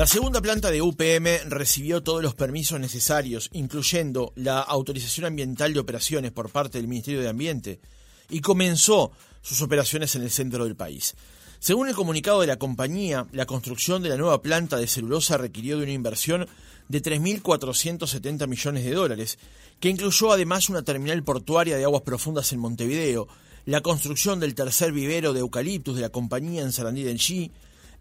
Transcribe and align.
La 0.00 0.06
segunda 0.06 0.40
planta 0.40 0.70
de 0.70 0.80
UPM 0.80 1.50
recibió 1.50 2.02
todos 2.02 2.22
los 2.22 2.34
permisos 2.34 2.80
necesarios, 2.80 3.50
incluyendo 3.52 4.32
la 4.34 4.60
autorización 4.60 5.26
ambiental 5.26 5.74
de 5.74 5.80
operaciones 5.80 6.32
por 6.32 6.48
parte 6.48 6.78
del 6.78 6.88
Ministerio 6.88 7.20
de 7.20 7.28
Ambiente, 7.28 7.80
y 8.30 8.40
comenzó 8.40 9.12
sus 9.42 9.60
operaciones 9.60 10.14
en 10.14 10.22
el 10.22 10.30
centro 10.30 10.64
del 10.64 10.74
país. 10.74 11.16
Según 11.58 11.90
el 11.90 11.94
comunicado 11.94 12.40
de 12.40 12.46
la 12.46 12.56
compañía, 12.56 13.26
la 13.32 13.44
construcción 13.44 14.02
de 14.02 14.08
la 14.08 14.16
nueva 14.16 14.40
planta 14.40 14.78
de 14.78 14.86
celulosa 14.86 15.36
requirió 15.36 15.76
de 15.76 15.82
una 15.82 15.92
inversión 15.92 16.48
de 16.88 17.02
3.470 17.02 18.46
millones 18.48 18.84
de 18.84 18.94
dólares, 18.94 19.38
que 19.80 19.90
incluyó 19.90 20.32
además 20.32 20.70
una 20.70 20.82
terminal 20.82 21.22
portuaria 21.24 21.76
de 21.76 21.84
aguas 21.84 22.04
profundas 22.04 22.50
en 22.54 22.60
Montevideo, 22.60 23.28
la 23.66 23.82
construcción 23.82 24.40
del 24.40 24.54
tercer 24.54 24.92
vivero 24.92 25.34
de 25.34 25.40
eucaliptus 25.40 25.96
de 25.96 26.00
la 26.00 26.08
compañía 26.08 26.62
en 26.62 26.72
Sarandí 26.72 27.02
del 27.02 27.18
Chi, 27.18 27.52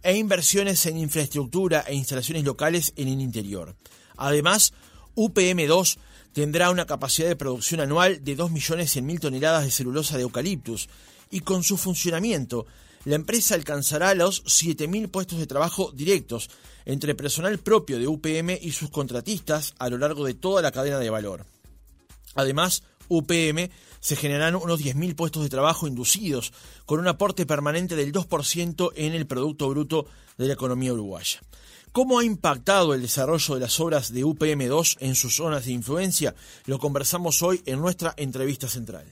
e 0.03 0.15
inversiones 0.15 0.85
en 0.85 0.97
infraestructura 0.97 1.83
e 1.87 1.93
instalaciones 1.93 2.43
locales 2.43 2.93
en 2.95 3.07
el 3.07 3.21
interior. 3.21 3.75
Además, 4.17 4.73
UPM2 5.15 5.97
tendrá 6.33 6.69
una 6.69 6.85
capacidad 6.85 7.27
de 7.27 7.35
producción 7.35 7.81
anual 7.81 8.23
de 8.23 8.37
2.100.000 8.37 9.19
toneladas 9.19 9.63
de 9.65 9.71
celulosa 9.71 10.17
de 10.17 10.23
eucaliptus 10.23 10.89
y 11.31 11.41
con 11.41 11.63
su 11.63 11.77
funcionamiento 11.77 12.65
la 13.05 13.15
empresa 13.15 13.55
alcanzará 13.55 14.13
los 14.13 14.43
7.000 14.43 15.09
puestos 15.09 15.39
de 15.39 15.47
trabajo 15.47 15.91
directos 15.93 16.49
entre 16.85 17.15
personal 17.15 17.57
propio 17.59 17.97
de 17.97 18.07
UPM 18.07 18.57
y 18.61 18.71
sus 18.71 18.89
contratistas 18.89 19.73
a 19.79 19.89
lo 19.89 19.97
largo 19.97 20.25
de 20.25 20.33
toda 20.33 20.61
la 20.61 20.71
cadena 20.71 20.99
de 20.99 21.09
valor. 21.09 21.45
Además, 22.35 22.83
UPM 23.09 23.69
se 23.99 24.15
generarán 24.15 24.55
unos 24.55 24.79
10.000 24.79 25.15
puestos 25.15 25.43
de 25.43 25.49
trabajo 25.49 25.87
inducidos, 25.87 26.53
con 26.85 26.99
un 26.99 27.07
aporte 27.07 27.45
permanente 27.45 27.95
del 27.95 28.13
2% 28.13 28.91
en 28.95 29.13
el 29.13 29.27
Producto 29.27 29.67
Bruto 29.69 30.05
de 30.37 30.47
la 30.47 30.53
economía 30.53 30.93
uruguaya. 30.93 31.41
¿Cómo 31.91 32.19
ha 32.19 32.23
impactado 32.23 32.93
el 32.93 33.01
desarrollo 33.01 33.55
de 33.55 33.61
las 33.61 33.79
obras 33.79 34.13
de 34.13 34.23
UPM2 34.23 34.97
en 34.99 35.15
sus 35.15 35.35
zonas 35.35 35.65
de 35.65 35.71
influencia? 35.71 36.35
Lo 36.65 36.77
conversamos 36.77 37.41
hoy 37.41 37.61
en 37.65 37.79
nuestra 37.79 38.13
entrevista 38.15 38.67
central. 38.67 39.05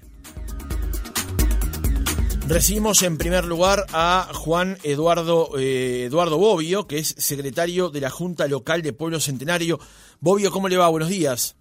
Recibimos 2.48 3.02
en 3.04 3.18
primer 3.18 3.44
lugar 3.44 3.86
a 3.92 4.30
Juan 4.34 4.78
Eduardo, 4.84 5.58
eh, 5.58 6.06
Eduardo 6.06 6.38
Bobbio, 6.38 6.88
que 6.88 7.00
es 7.00 7.14
secretario 7.18 7.90
de 7.90 8.00
la 8.00 8.10
Junta 8.10 8.48
Local 8.48 8.82
de 8.84 8.94
Pueblo 8.94 9.20
Centenario. 9.20 9.82
Bobbio, 10.22 10.50
¿cómo 10.50 10.70
le 10.70 10.78
va? 10.78 10.88
Buenos 10.88 11.10
días. 11.10 11.58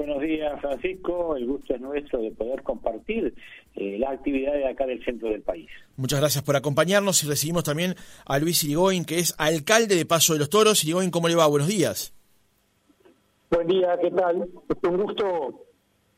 Buenos 0.00 0.22
días, 0.22 0.58
Francisco. 0.62 1.36
El 1.36 1.46
gusto 1.46 1.74
es 1.74 1.80
nuestro 1.82 2.22
de 2.22 2.30
poder 2.30 2.62
compartir 2.62 3.34
eh, 3.76 3.98
las 3.98 4.12
actividades 4.12 4.64
acá 4.64 4.86
del 4.86 5.04
centro 5.04 5.28
del 5.28 5.42
país. 5.42 5.68
Muchas 5.98 6.20
gracias 6.20 6.42
por 6.42 6.56
acompañarnos 6.56 7.22
y 7.22 7.28
recibimos 7.28 7.64
también 7.64 7.94
a 8.24 8.38
Luis 8.38 8.64
Irigoyen, 8.64 9.04
que 9.04 9.18
es 9.18 9.34
alcalde 9.36 9.96
de 9.96 10.06
Paso 10.06 10.32
de 10.32 10.38
los 10.38 10.48
Toros. 10.48 10.84
Irigoyen, 10.84 11.10
¿cómo 11.10 11.28
le 11.28 11.34
va? 11.34 11.46
Buenos 11.48 11.68
días. 11.68 12.14
Buen 13.50 13.66
día, 13.66 13.98
¿qué 14.00 14.10
tal? 14.12 14.48
Es 14.70 14.88
un 14.88 15.02
gusto 15.02 15.66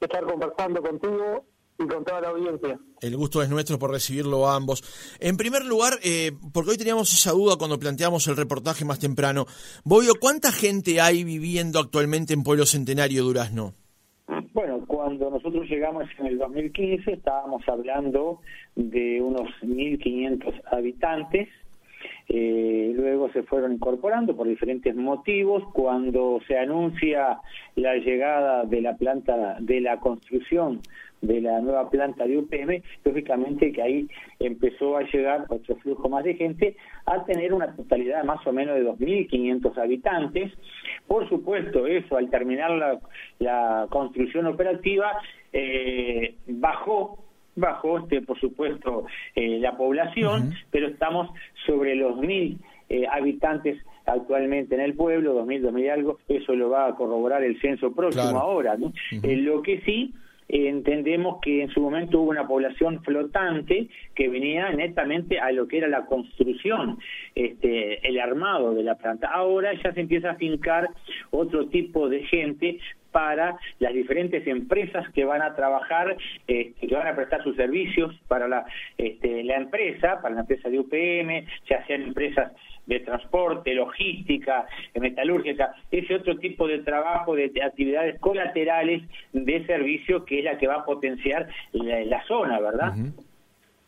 estar 0.01 0.23
conversando 0.27 0.81
contigo 0.81 1.45
y 1.83 1.87
con 1.89 2.05
toda 2.05 2.21
la 2.21 2.29
audiencia. 2.29 2.79
El 3.01 3.17
gusto 3.17 3.43
es 3.43 3.51
nuestro 3.51 3.79
por 3.79 3.91
recibirlo 3.91 4.49
a 4.49 4.57
ambos. 4.57 4.83
En 5.21 5.37
primer 5.37 5.65
lugar, 5.65 5.95
eh, 6.05 6.33
porque 6.53 6.71
hoy 6.71 6.79
teníamos 6.79 7.13
esa 7.13 7.33
duda 7.33 7.57
cuando 7.57 7.79
planteamos 7.79 8.27
el 8.29 8.37
reportaje 8.37 8.85
más 8.85 8.99
temprano. 8.99 9.47
Boyo, 9.85 10.13
¿cuánta 10.21 10.53
gente 10.53 11.01
hay 11.01 11.25
viviendo 11.25 11.79
actualmente 11.81 12.35
en 12.35 12.43
Pueblo 12.43 12.67
Centenario 12.67 13.25
Durazno? 13.25 13.75
Bueno, 14.53 14.85
cuando 14.87 15.31
nosotros 15.31 15.69
llegamos 15.69 16.05
en 16.19 16.27
el 16.27 16.39
2015 16.39 17.13
estábamos 17.13 17.63
hablando 17.69 18.41
de 18.77 19.21
unos 19.21 19.49
1.500 19.63 20.63
habitantes. 20.71 21.49
Eh, 22.29 22.93
luego 22.95 23.31
se 23.33 23.43
fueron 23.43 23.73
incorporando 23.73 24.37
por 24.37 24.47
diferentes 24.47 24.95
motivos. 24.95 25.65
Cuando 25.73 26.41
se 26.47 26.59
anuncia 26.59 27.41
la 27.75 27.97
llegada 27.97 28.65
de 28.65 28.81
la 28.81 28.97
planta 28.97 29.57
de 29.61 29.81
la 29.81 29.99
construcción 30.01 30.81
de 31.23 31.41
la 31.41 31.61
nueva 31.61 31.89
planta 31.89 32.27
de 32.27 32.39
UPM, 32.39 32.83
lógicamente 33.05 33.73
que 33.73 33.83
ahí 33.83 34.09
empezó 34.39 34.97
a 34.97 35.03
llegar 35.03 35.47
otro 35.49 35.77
flujo 35.77 36.09
más 36.09 36.25
de 36.25 36.35
gente, 36.35 36.77
a 37.07 37.25
tener 37.25 37.55
una 37.55 37.75
totalidad 37.75 38.19
de 38.21 38.27
más 38.27 38.47
o 38.47 38.53
menos 38.53 38.75
de 38.75 38.85
2.500 38.85 39.79
habitantes. 39.79 40.53
Por 41.07 41.29
supuesto, 41.29 41.87
eso 41.87 42.17
al 42.17 42.29
terminar 42.29 42.71
la, 42.73 43.01
la 43.39 43.87
construcción 43.89 44.47
operativa 44.47 45.19
eh, 45.53 46.35
bajó 46.47 47.19
bajó 47.55 47.99
este 47.99 48.23
por 48.23 48.41
supuesto 48.41 49.05
eh, 49.35 49.59
la 49.59 49.77
población 49.77 50.55
pero 50.71 50.87
estamos 50.89 51.29
sobre 51.67 51.95
los 51.95 52.17
mil 52.17 52.59
eh, 52.89 53.07
habitantes 53.11 53.77
actualmente 54.07 54.75
en 54.75 54.81
el 54.81 54.95
pueblo, 54.95 55.45
2.000, 55.45 55.71
2.000 55.71 55.81
y 55.81 55.89
algo, 55.89 56.19
eso 56.29 56.55
lo 56.55 56.71
va 56.71 56.87
a 56.87 56.95
corroborar 56.95 57.43
el 57.43 57.61
censo 57.61 57.93
próximo 57.93 58.39
ahora. 58.39 58.77
¿no? 58.77 58.93
lo 59.23 59.63
que 59.63 59.81
sí, 59.83 60.13
entendemos 60.53 61.41
que 61.41 61.63
en 61.63 61.71
su 61.71 61.81
momento 61.81 62.21
hubo 62.21 62.31
una 62.31 62.47
población 62.47 63.03
flotante 63.03 63.89
que 64.15 64.29
venía 64.29 64.71
netamente 64.71 65.41
a 65.41 65.51
lo 65.51 65.67
que 65.67 65.79
era 65.79 65.89
la 65.89 66.05
construcción, 66.05 66.99
este, 67.35 68.07
el 68.07 68.21
armado 68.21 68.75
de 68.75 68.83
la 68.83 68.97
planta. 68.97 69.29
Ahora 69.29 69.73
ya 69.83 69.93
se 69.95 70.01
empieza 70.01 70.33
a 70.33 70.35
fincar 70.35 70.91
otro 71.33 71.67
tipo 71.67 72.09
de 72.09 72.25
gente 72.25 72.79
para 73.11 73.59
las 73.79 73.93
diferentes 73.93 74.47
empresas 74.47 75.09
que 75.11 75.25
van 75.25 75.43
a 75.43 75.55
trabajar, 75.55 76.17
este, 76.47 76.87
que 76.87 76.95
van 76.95 77.07
a 77.07 77.17
prestar 77.17 77.43
sus 77.43 77.57
servicios 77.57 78.15
para 78.29 78.49
la, 78.49 78.65
este, 78.97 79.45
la 79.45 79.57
empresa, 79.57 80.21
para 80.23 80.35
la 80.35 80.41
empresa 80.43 80.69
de 80.69 80.79
UPM, 80.79 81.47
ya 81.69 81.87
sean 81.87 82.03
empresas 82.03 82.53
de 82.87 83.01
transporte, 83.01 83.75
logística, 83.75 84.67
metalúrgica, 84.95 85.75
ese 85.91 86.17
otro 86.17 86.37
tipo 86.39 86.67
de 86.67 86.81
trabajo, 86.81 87.35
de, 87.35 87.53
actividades 87.63 88.19
colaterales 88.19 89.03
de 89.33 89.67
servicio 89.67 90.25
que 90.25 90.41
es 90.41 90.45
la 90.45 90.59
que 90.59 90.67
va 90.67 90.77
a 90.77 90.85
potenciar 90.85 91.49
la, 91.73 92.25
zona, 92.27 92.61
¿verdad? 92.61 92.95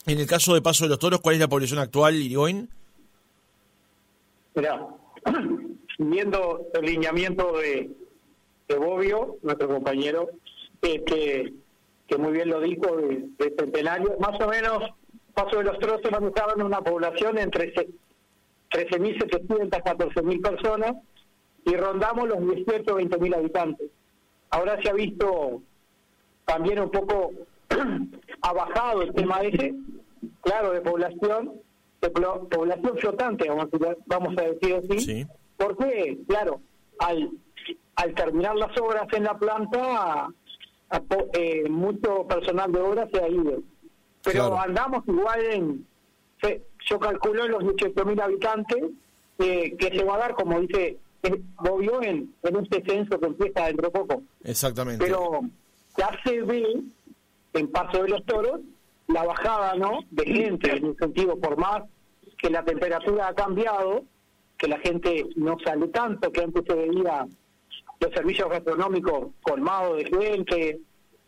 En 0.06 0.18
el 0.18 0.26
caso 0.26 0.54
de 0.54 0.62
Paso 0.62 0.84
de 0.84 0.90
los 0.90 0.98
Toros, 0.98 1.20
¿cuál 1.20 1.34
es 1.34 1.40
la 1.40 1.48
población 1.48 1.80
actual, 1.80 2.14
Irigoyen? 2.14 2.68
Mira, 4.54 4.78
viendo 5.98 6.66
el 6.74 6.84
lineamiento 6.84 7.56
de, 7.58 7.90
de 8.68 8.78
Bobbio, 8.78 9.36
nuestro 9.42 9.68
compañero, 9.68 10.30
que, 10.80 11.52
muy 12.18 12.32
bien 12.32 12.48
lo 12.48 12.60
dijo, 12.60 12.96
de, 12.96 13.54
Centenario, 13.58 14.16
más 14.20 14.40
o 14.40 14.48
menos 14.48 14.82
Paso 15.34 15.58
de 15.58 15.64
los 15.64 15.78
se 15.80 16.08
en 16.56 16.62
una 16.62 16.80
población 16.80 17.38
entre 17.38 17.74
13.700, 17.74 19.68
14.000 19.68 20.42
personas 20.42 20.94
y 21.64 21.74
rondamos 21.74 22.28
los 22.28 22.40
18, 22.40 22.84
20.000 22.84 23.34
habitantes. 23.34 23.90
Ahora 24.50 24.80
se 24.80 24.90
ha 24.90 24.92
visto 24.92 25.60
también 26.44 26.78
un 26.78 26.90
poco, 26.92 27.32
ha 28.42 28.52
bajado 28.52 29.02
el 29.02 29.12
tema 29.12 29.40
ese, 29.40 29.74
claro, 30.40 30.70
de 30.70 30.80
población, 30.82 31.54
de 32.00 32.10
población 32.10 32.98
flotante, 32.98 33.48
vamos 33.48 34.38
a, 34.38 34.42
decir 34.42 34.76
así. 34.76 35.26
Porque, 35.66 36.18
claro, 36.28 36.60
al, 36.98 37.30
al 37.96 38.14
terminar 38.14 38.56
las 38.56 38.76
obras 38.78 39.06
en 39.12 39.24
la 39.24 39.38
planta, 39.38 40.28
eh, 41.32 41.68
mucho 41.70 42.26
personal 42.26 42.70
de 42.70 42.80
obra 42.80 43.08
se 43.10 43.20
ha 43.20 43.28
ido. 43.28 43.62
Pero 44.22 44.58
andamos 44.58 45.06
igual 45.06 45.40
en 45.44 45.86
yo 46.86 46.98
calculo 46.98 47.48
los 47.48 47.62
18.000 47.62 48.20
habitantes 48.20 48.84
que 49.38 49.90
se 49.90 50.04
va 50.04 50.16
a 50.16 50.18
dar, 50.18 50.34
como 50.34 50.60
dice 50.60 50.98
Bobio, 51.58 52.02
en, 52.02 52.34
en 52.42 52.56
este 52.56 52.82
censo 52.84 53.18
que 53.18 53.26
empieza 53.26 53.66
dentro 53.66 53.88
de 53.88 53.98
poco. 53.98 54.22
Exactamente. 54.42 55.02
Pero 55.02 55.40
ya 55.96 56.10
se 56.22 56.42
ve 56.42 56.82
en 57.54 57.72
Paso 57.72 58.02
de 58.02 58.08
los 58.10 58.24
Toros 58.26 58.60
la 59.06 59.24
bajada 59.24 59.74
no 59.76 60.00
de 60.10 60.24
gente, 60.26 60.76
en 60.76 60.86
un 60.86 60.96
sentido, 60.96 61.38
por 61.38 61.56
más 61.56 61.84
que 62.38 62.50
la 62.50 62.64
temperatura 62.64 63.28
ha 63.28 63.34
cambiado, 63.34 64.04
que 64.58 64.68
la 64.68 64.78
gente 64.78 65.26
no 65.36 65.56
sale 65.64 65.88
tanto, 65.88 66.30
que 66.30 66.42
antes 66.42 66.62
se 66.66 66.74
veía 66.74 67.26
los 68.00 68.12
servicios 68.12 68.48
gastronómicos 68.48 69.28
colmados 69.42 69.96
de 69.98 70.04
gente, 70.04 70.80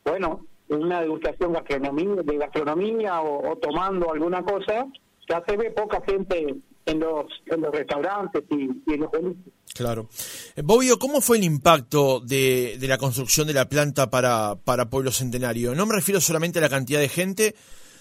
bueno, 0.04 0.46
en 0.68 0.82
una 0.82 1.00
degustación 1.00 1.52
gastronomía, 1.52 2.22
de 2.22 2.36
gastronomía 2.38 3.20
o 3.20 3.56
tomando 3.56 4.12
alguna 4.12 4.42
cosa, 4.42 4.86
ya 5.28 5.42
se 5.46 5.56
ve 5.56 5.70
poca 5.70 6.02
gente 6.06 6.56
en 6.86 7.00
los, 7.00 7.26
en 7.46 7.60
los 7.60 7.72
restaurantes 7.72 8.44
y, 8.50 8.92
en 8.92 9.00
los 9.00 9.10
boliches. 9.10 9.52
Claro. 9.74 10.08
Eh, 10.54 10.62
Bobio, 10.62 10.98
¿cómo 10.98 11.20
fue 11.20 11.36
el 11.36 11.44
impacto 11.44 12.20
de, 12.20 12.76
de 12.78 12.88
la 12.88 12.96
construcción 12.96 13.46
de 13.46 13.52
la 13.52 13.68
planta 13.68 14.08
para, 14.08 14.56
para 14.64 14.88
Pueblo 14.88 15.10
Centenario? 15.10 15.74
No 15.74 15.84
me 15.84 15.94
refiero 15.94 16.20
solamente 16.20 16.60
a 16.60 16.62
la 16.62 16.68
cantidad 16.68 17.00
de 17.00 17.08
gente, 17.08 17.54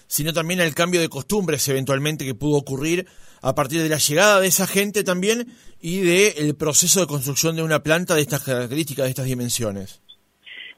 sino 0.06 0.32
también 0.32 0.60
al 0.60 0.74
cambio 0.74 1.00
de 1.00 1.08
costumbres 1.08 1.66
eventualmente 1.68 2.24
que 2.24 2.34
pudo 2.34 2.58
ocurrir 2.58 3.06
a 3.42 3.54
partir 3.54 3.82
de 3.82 3.88
la 3.88 3.98
llegada 3.98 4.40
de 4.40 4.48
esa 4.48 4.66
gente 4.66 5.04
también 5.04 5.46
y 5.80 6.00
del 6.00 6.32
el 6.38 6.56
proceso 6.56 7.00
de 7.00 7.06
construcción 7.06 7.56
de 7.56 7.62
una 7.62 7.82
planta 7.82 8.14
de 8.14 8.22
estas 8.22 8.44
características, 8.44 9.04
de 9.04 9.10
estas 9.10 9.26
dimensiones. 9.26 10.02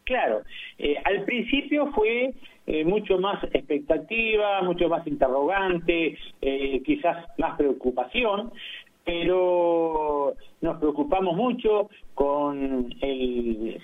Claro, 0.05 0.43
eh, 0.79 0.97
al 1.05 1.25
principio 1.25 1.91
fue 1.93 2.35
eh, 2.67 2.85
mucho 2.85 3.19
más 3.19 3.43
expectativa, 3.45 4.63
mucho 4.63 4.89
más 4.89 5.07
interrogante, 5.07 6.19
eh, 6.43 6.83
quizás 6.85 7.27
más 7.39 7.57
preocupación, 7.57 8.53
pero 9.05 10.35
nos 10.61 10.79
preocupamos 10.79 11.37
mucho 11.37 11.89
con 12.15 12.93
el, 13.01 13.81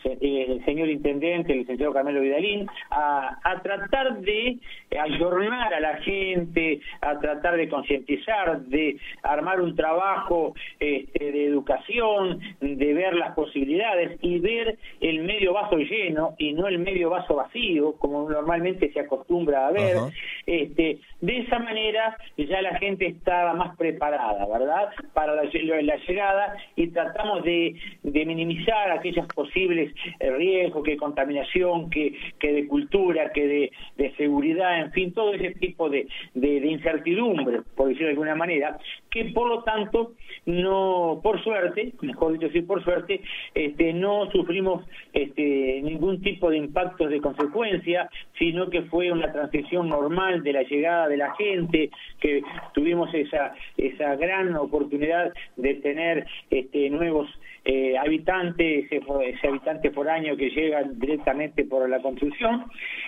señor 0.64 0.88
intendente, 0.88 1.52
el 1.52 1.60
licenciado 1.60 1.92
Carmelo 1.92 2.20
Vidalín, 2.20 2.66
a, 2.90 3.60
tratar 3.62 4.20
de 4.20 4.58
ayornar 4.98 5.72
a 5.72 5.78
la 5.78 5.96
gente, 5.98 6.80
a 7.00 7.18
tratar 7.20 7.56
de 7.56 7.68
concientizar, 7.68 8.60
de 8.62 8.96
armar 9.22 9.60
un 9.60 9.76
trabajo 9.76 10.54
este, 10.80 11.30
de 11.30 11.46
educación, 11.46 12.40
de 12.60 12.92
ver 12.92 13.14
las 13.14 13.34
posibilidades 13.34 14.18
y 14.20 14.40
ver 14.40 14.78
el 15.00 15.20
medio 15.22 15.52
vaso 15.52 15.76
lleno 15.76 16.34
y 16.38 16.52
no 16.54 16.66
el 16.66 16.78
medio 16.78 17.10
vaso 17.10 17.36
vacío, 17.36 17.92
como 17.98 18.28
normalmente 18.28 18.92
se 18.92 19.00
acostumbra 19.00 19.68
a 19.68 19.70
ver. 19.70 19.96
Este, 20.44 20.98
de 21.20 21.38
esa 21.38 21.60
manera 21.60 22.16
ya 22.36 22.60
la 22.62 22.76
gente 22.78 23.06
estaba 23.06 23.54
más 23.54 23.76
preparada, 23.76 24.44
¿verdad? 24.46 24.90
Para 25.12 25.36
la, 25.36 25.44
la 25.44 25.96
llegada 25.96 26.56
y 26.76 26.88
tratamos 26.88 27.42
de, 27.44 27.74
minimizar 28.02 28.90
aquellos 28.90 29.26
posibles 29.28 29.92
eh, 30.20 30.30
riesgos, 30.30 30.84
que 30.84 30.96
contaminación, 30.96 31.90
que, 31.90 32.14
que 32.38 32.52
de 32.52 32.66
cultura, 32.66 33.32
que 33.32 33.70
de, 33.96 34.14
seguridad, 34.16 34.80
en 34.80 34.92
fin, 34.92 35.12
todo 35.12 35.34
ese 35.34 35.52
tipo 35.52 35.90
de, 35.90 36.06
de, 36.34 36.66
incertidumbre, 36.66 37.62
por 37.74 37.88
decirlo 37.88 38.06
de 38.06 38.12
alguna 38.12 38.34
manera, 38.34 38.78
que 39.14 39.26
por 39.26 39.48
lo 39.48 39.62
tanto 39.62 40.14
no, 40.44 41.20
por 41.22 41.40
suerte, 41.44 41.92
mejor 42.02 42.32
dicho 42.32 42.52
sí, 42.52 42.62
por 42.62 42.82
suerte, 42.82 43.20
este, 43.54 43.92
no 43.92 44.28
sufrimos 44.32 44.84
este, 45.12 45.80
ningún 45.84 46.20
tipo 46.20 46.50
de 46.50 46.56
impactos 46.56 47.10
de 47.10 47.20
consecuencia, 47.20 48.10
sino 48.36 48.68
que 48.68 48.82
fue 48.82 49.12
una 49.12 49.30
transición 49.32 49.88
normal 49.88 50.42
de 50.42 50.52
la 50.52 50.62
llegada 50.64 51.08
de 51.08 51.16
la 51.16 51.32
gente, 51.36 51.90
que 52.20 52.42
tuvimos 52.74 53.14
esa, 53.14 53.54
esa 53.76 54.16
gran 54.16 54.56
oportunidad 54.56 55.32
de 55.56 55.74
tener 55.74 56.26
este, 56.50 56.90
nuevos 56.90 57.28
eh, 57.64 57.96
habitantes, 57.96 58.86
ese, 58.90 59.00
ese 59.26 59.48
habitante 59.48 59.92
año 60.10 60.36
que 60.36 60.50
llega 60.50 60.82
directamente 60.82 61.64
por 61.64 61.88
la 61.88 62.02
construcción, 62.02 62.64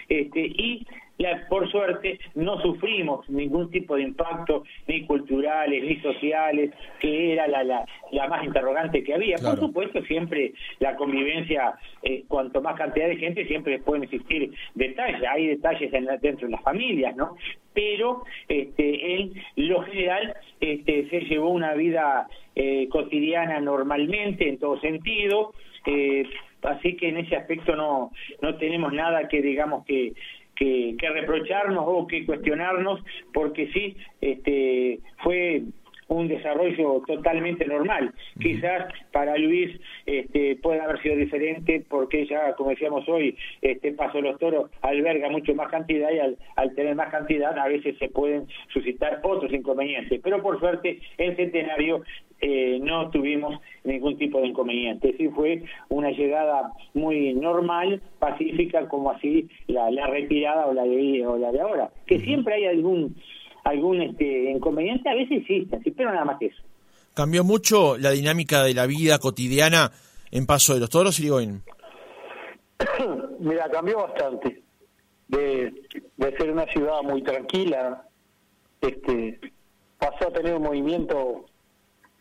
este, 0.08 0.40
y 0.40 0.86
por 1.48 1.70
suerte 1.70 2.18
no 2.34 2.60
sufrimos 2.60 3.28
ningún 3.30 3.70
tipo 3.70 3.96
de 3.96 4.02
impacto 4.02 4.64
ni 4.86 5.06
culturales 5.06 5.82
ni 5.82 5.96
sociales 6.00 6.72
que 7.00 7.32
era 7.32 7.46
la, 7.48 7.64
la, 7.64 7.86
la 8.12 8.28
más 8.28 8.44
interrogante 8.44 9.02
que 9.02 9.14
había. 9.14 9.36
Por 9.36 9.58
supuesto 9.58 10.02
siempre 10.02 10.52
la 10.78 10.96
convivencia 10.96 11.74
eh, 12.02 12.24
cuanto 12.28 12.60
más 12.60 12.76
cantidad 12.76 13.08
de 13.08 13.16
gente 13.16 13.46
siempre 13.46 13.78
pueden 13.78 14.04
existir 14.04 14.52
detalles. 14.74 15.22
Hay 15.28 15.46
detalles 15.46 15.90
dentro 16.20 16.46
de 16.46 16.52
las 16.52 16.62
familias 16.62 17.16
no 17.16 17.36
pero 17.76 18.24
este 18.48 19.16
en 19.16 19.34
lo 19.56 19.82
general 19.82 20.34
este 20.60 21.08
se 21.10 21.20
llevó 21.20 21.50
una 21.50 21.74
vida 21.74 22.26
eh, 22.54 22.88
cotidiana 22.88 23.60
normalmente 23.60 24.48
en 24.48 24.58
todo 24.58 24.80
sentido. 24.80 25.52
Eh, 25.84 26.24
así 26.62 26.96
que 26.96 27.10
en 27.10 27.18
ese 27.18 27.36
aspecto 27.36 27.76
no 27.76 28.12
no 28.40 28.56
tenemos 28.56 28.92
nada 28.92 29.28
que 29.28 29.42
digamos 29.42 29.84
que 29.84 30.14
que, 30.56 30.96
reprocharnos 31.00 31.84
o 31.86 32.06
que 32.06 32.24
cuestionarnos, 32.26 33.00
porque 33.32 33.68
sí, 33.72 33.96
este, 34.20 34.98
fue 35.22 35.62
un 36.08 36.28
desarrollo 36.28 37.02
totalmente 37.06 37.66
normal. 37.66 38.12
Quizás 38.40 38.92
para 39.12 39.36
Luis 39.36 39.78
este, 40.06 40.56
puede 40.56 40.80
haber 40.80 41.02
sido 41.02 41.16
diferente 41.16 41.84
porque 41.88 42.26
ya, 42.26 42.52
como 42.54 42.70
decíamos 42.70 43.08
hoy, 43.08 43.36
este 43.60 43.92
Paso 43.92 44.18
de 44.18 44.30
los 44.30 44.38
Toros 44.38 44.70
alberga 44.82 45.28
mucho 45.30 45.54
más 45.54 45.68
cantidad 45.68 46.10
y 46.12 46.18
al, 46.18 46.36
al, 46.56 46.74
tener 46.74 46.94
más 46.94 47.10
cantidad 47.10 47.58
a 47.58 47.68
veces 47.68 47.96
se 47.98 48.08
pueden 48.08 48.46
suscitar 48.72 49.20
otros 49.22 49.52
inconvenientes. 49.52 50.20
Pero 50.22 50.42
por 50.42 50.60
suerte 50.60 51.00
en 51.18 51.36
Centenario 51.36 52.02
eh, 52.40 52.78
no 52.82 53.10
tuvimos 53.10 53.60
ningún 53.84 54.18
tipo 54.18 54.40
de 54.40 54.48
inconveniente. 54.48 55.14
Sí 55.16 55.28
fue 55.28 55.62
una 55.88 56.10
llegada 56.10 56.72
muy 56.94 57.34
normal, 57.34 58.02
pacífica, 58.18 58.88
como 58.88 59.10
así 59.10 59.48
la, 59.66 59.90
la 59.90 60.06
retirada 60.06 60.66
o 60.66 60.72
la, 60.72 60.84
de, 60.84 61.26
o 61.26 61.38
la 61.38 61.52
de 61.52 61.60
ahora. 61.60 61.90
Que 62.06 62.20
siempre 62.20 62.54
hay 62.54 62.66
algún 62.66 63.16
algún 63.64 64.00
este, 64.00 64.50
inconveniente, 64.52 65.08
a 65.08 65.14
veces 65.14 65.38
existe, 65.40 65.92
pero 65.96 66.12
nada 66.12 66.24
más 66.24 66.38
que 66.38 66.46
eso. 66.46 66.62
¿Cambió 67.14 67.42
mucho 67.42 67.98
la 67.98 68.10
dinámica 68.10 68.62
de 68.62 68.74
la 68.74 68.86
vida 68.86 69.18
cotidiana 69.18 69.90
en 70.30 70.46
Paso 70.46 70.74
de 70.74 70.80
los 70.80 70.90
Toros, 70.90 71.18
Irigoyen? 71.18 71.62
Mira, 73.40 73.68
cambió 73.68 73.98
bastante. 73.98 74.62
De, 75.26 75.72
de 76.16 76.36
ser 76.36 76.52
una 76.52 76.66
ciudad 76.66 77.02
muy 77.02 77.22
tranquila, 77.22 78.06
este 78.80 79.40
pasó 79.98 80.28
a 80.28 80.32
tener 80.32 80.54
un 80.54 80.62
movimiento 80.62 81.46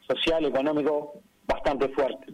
social, 0.07 0.45
económico 0.45 1.21
bastante 1.47 1.89
fuerte. 1.89 2.33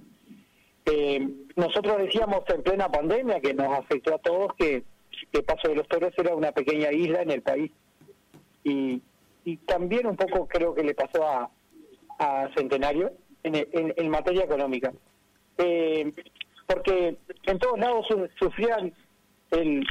Eh, 0.86 1.28
nosotros 1.56 1.98
decíamos 2.00 2.42
en 2.48 2.64
plena 2.64 2.90
pandemia 2.90 3.40
que 3.40 3.54
nos 3.54 3.78
afectó 3.78 4.16
a 4.16 4.20
todos 4.20 4.54
que, 4.58 4.84
que 5.32 5.44
Paso 5.44 5.70
de 5.70 5.76
los 5.76 5.88
Toros 5.88 6.14
era 6.18 6.36
una 6.36 6.52
pequeña 6.52 6.92
isla 6.92 7.22
en 7.22 7.32
el 7.32 7.42
país. 7.42 7.72
Y, 8.64 9.02
y 9.46 9.58
también 9.58 10.08
un 10.08 10.16
poco 10.16 10.48
creo 10.48 10.74
que 10.74 10.84
le 10.84 10.94
pasó 10.94 11.24
a, 11.28 11.50
a 12.20 12.50
Centenario 12.56 13.12
en, 13.44 13.68
en, 13.74 14.10
materia 14.10 14.44
económica. 14.44 14.92
Eh, 15.58 16.12
porque 16.68 17.18
en 17.46 17.60
todos 17.60 17.80
lados 17.80 18.08
sufrían 18.40 18.94
el, 19.52 19.86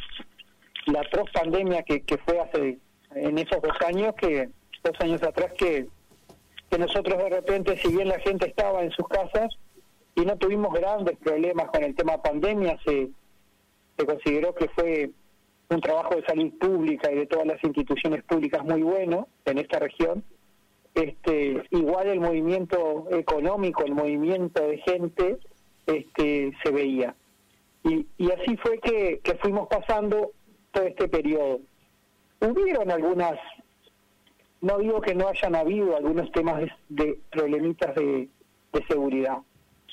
la 0.86 1.00
atroz 1.00 1.30
pandemia 1.32 1.82
que, 1.82 2.02
que 2.02 2.18
fue 2.18 2.38
hace 2.40 2.78
en 3.14 3.38
esos 3.38 3.60
dos 3.60 3.76
años, 3.86 4.14
que 4.14 4.48
dos 4.82 4.94
años 5.00 5.22
atrás 5.22 5.52
que 5.58 5.88
que 6.70 6.78
nosotros 6.78 7.18
de 7.18 7.28
repente, 7.28 7.76
si 7.76 7.88
bien 7.88 8.08
la 8.08 8.20
gente 8.20 8.48
estaba 8.48 8.82
en 8.82 8.92
sus 8.92 9.06
casas 9.08 9.48
y 10.14 10.20
no 10.20 10.36
tuvimos 10.36 10.72
grandes 10.72 11.18
problemas 11.18 11.68
con 11.70 11.82
el 11.82 11.94
tema 11.94 12.22
pandemia, 12.22 12.78
se, 12.84 13.10
se 13.98 14.06
consideró 14.06 14.54
que 14.54 14.68
fue 14.68 15.10
un 15.68 15.80
trabajo 15.80 16.14
de 16.14 16.24
salud 16.24 16.52
pública 16.58 17.10
y 17.10 17.16
de 17.16 17.26
todas 17.26 17.46
las 17.46 17.62
instituciones 17.64 18.22
públicas 18.24 18.64
muy 18.64 18.82
bueno 18.82 19.28
en 19.44 19.58
esta 19.58 19.80
región. 19.80 20.22
Este, 20.94 21.62
igual 21.70 22.08
el 22.08 22.20
movimiento 22.20 23.06
económico, 23.10 23.84
el 23.84 23.94
movimiento 23.94 24.62
de 24.66 24.78
gente, 24.78 25.38
este, 25.86 26.52
se 26.62 26.70
veía. 26.70 27.14
Y, 27.84 28.06
y 28.18 28.30
así 28.30 28.56
fue 28.58 28.78
que, 28.78 29.20
que 29.22 29.34
fuimos 29.36 29.68
pasando 29.68 30.32
todo 30.72 30.84
este 30.84 31.08
periodo. 31.08 31.60
Hubieron 32.40 32.90
algunas 32.90 33.38
no 34.60 34.78
digo 34.78 35.00
que 35.00 35.14
no 35.14 35.28
hayan 35.28 35.54
habido 35.54 35.96
algunos 35.96 36.30
temas 36.32 36.62
de, 36.88 37.18
problemitas 37.30 37.94
de, 37.94 38.28
seguridad, 38.88 39.38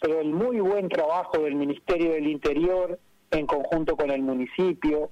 pero 0.01 0.19
el 0.19 0.31
muy 0.31 0.59
buen 0.59 0.87
trabajo 0.89 1.39
del 1.39 1.55
Ministerio 1.55 2.11
del 2.11 2.27
Interior 2.27 2.99
en 3.31 3.45
conjunto 3.45 3.95
con 3.95 4.11
el 4.11 4.21
municipio, 4.21 5.09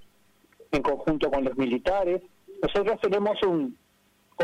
en 0.72 0.82
conjunto 0.82 1.30
con 1.32 1.44
los 1.44 1.58
militares. 1.58 2.22
Nosotros 2.62 3.00
tenemos 3.02 3.42
un, 3.44 3.78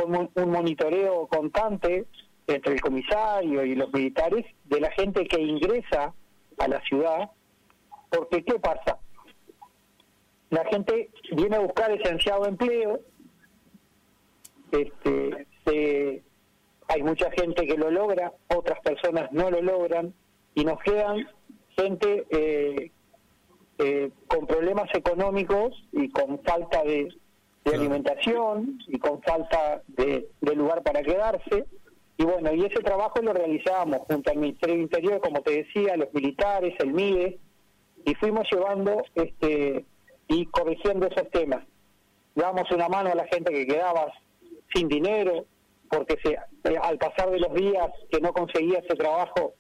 un 0.04 0.50
monitoreo 0.50 1.28
constante 1.28 2.08
entre 2.48 2.74
el 2.74 2.82
comisario 2.82 3.64
y 3.64 3.76
los 3.76 3.92
militares 3.94 4.46
de 4.66 4.80
la 4.80 4.92
gente 4.92 5.26
que 5.26 5.40
ingresa 5.40 6.14
a 6.58 6.68
la 6.68 6.82
ciudad, 6.82 7.32
porque 8.10 8.44
¿qué 8.44 8.60
pasa? 8.60 9.00
La 10.50 10.66
gente 10.66 11.10
viene 11.32 11.56
a 11.56 11.60
buscar 11.60 11.92
esenciado 11.92 12.46
empleo, 12.46 13.00
este, 14.72 16.24
hay 16.88 17.04
mucha 17.04 17.32
gente 17.32 17.66
que 17.66 17.78
lo 17.78 17.90
logra, 17.90 18.34
otras 18.48 18.80
personas 18.82 19.32
no 19.32 19.50
lo 19.50 19.62
logran 19.62 20.14
y 20.56 20.66
nos 20.66 20.80
quedan 20.82 21.28
gente 21.78 22.26
eh, 22.30 22.92
eh, 23.78 24.12
con 24.28 24.46
problemas 24.46 24.94
económicos 24.94 25.74
y 25.92 26.10
con 26.10 26.40
falta 26.44 26.84
de, 26.84 27.10
alimentación 27.66 28.80
y 28.88 28.98
con 28.98 29.22
falta 29.22 29.82
de, 29.88 30.28
lugar 30.42 30.84
para 30.84 31.02
quedarse. 31.02 31.66
Y 32.18 32.24
bueno, 32.24 32.54
y 32.54 32.66
ese 32.66 32.82
trabajo 32.82 33.22
lo 33.22 33.34
realizamos 33.34 34.00
junto 34.08 34.32
al 34.32 34.38
Ministerio 34.38 34.76
del 34.76 34.84
Interior, 34.84 35.22
como 35.22 35.42
te 35.42 35.64
decía, 35.64 35.96
los 35.96 36.14
militares, 36.14 36.74
el 36.80 36.94
MIDE, 36.94 37.40
y 38.06 38.16
fuimos 38.16 38.48
llevando 38.52 39.04
este 39.16 39.86
y 40.28 40.46
corrigiendo 40.48 41.08
esos 41.08 41.30
temas. 41.30 41.64
Damos 42.36 42.70
una 42.72 42.88
mano 42.88 43.12
a 43.12 43.16
la 43.16 43.28
gente 43.28 43.52
que 43.52 43.68
quedaba 43.68 44.12
sin 44.74 44.88
dinero, 44.88 45.46
porque 45.90 46.18
se, 46.24 46.32
eh, 46.34 46.78
al 46.82 46.98
pasar 46.98 47.30
de 47.32 47.40
los 47.40 47.54
días 47.54 47.90
que 48.10 48.20
no 48.22 48.34
conseguía 48.34 48.80
ese 48.80 48.96
trabajo, 48.96 49.54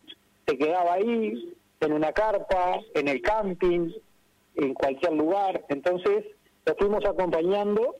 se 0.47 0.57
quedaba 0.57 0.93
ahí, 0.93 1.53
en 1.81 1.93
una 1.93 2.11
carpa, 2.13 2.79
en 2.93 3.07
el 3.07 3.21
camping, 3.21 3.91
en 4.55 4.73
cualquier 4.73 5.13
lugar. 5.13 5.65
Entonces, 5.69 6.25
lo 6.65 6.75
fuimos 6.75 7.03
acompañando 7.05 7.95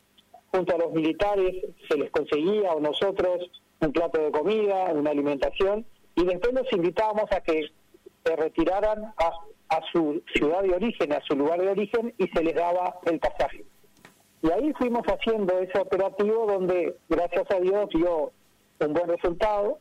junto 0.51 0.75
a 0.75 0.77
los 0.77 0.91
militares, 0.91 1.65
se 1.89 1.98
les 1.98 2.12
conseguía 2.12 2.72
a 2.72 2.80
nosotros 2.80 3.50
un 3.80 3.91
plato 3.91 4.22
de 4.22 4.32
comida, 4.32 4.91
una 4.94 5.12
alimentación, 5.12 5.86
y 6.15 6.25
después 6.25 6.53
los 6.53 6.72
invitábamos 6.74 7.32
a 7.32 7.41
que 7.41 7.70
se 8.24 8.36
retiraran 8.36 9.13
a, 9.18 9.32
a 9.70 9.82
su 9.91 10.22
ciudad 10.34 10.62
de 10.62 10.75
origen, 10.75 11.13
a 11.13 11.22
su 11.22 11.36
lugar 11.36 11.60
de 11.60 11.70
origen, 11.70 12.13
y 12.18 12.27
se 12.27 12.44
les 12.44 12.53
daba 12.53 13.00
el 13.06 13.20
pasaje. 13.20 13.63
Y 14.43 14.51
ahí 14.51 14.74
fuimos 14.74 15.03
haciendo 15.05 15.57
ese 15.60 15.79
operativo 15.79 16.45
donde, 16.48 16.95
gracias 17.10 17.45
a 17.51 17.60
Dios, 17.60 17.89
dio 17.93 18.31
un 18.79 18.93
buen 18.93 19.07
resultado. 19.07 19.79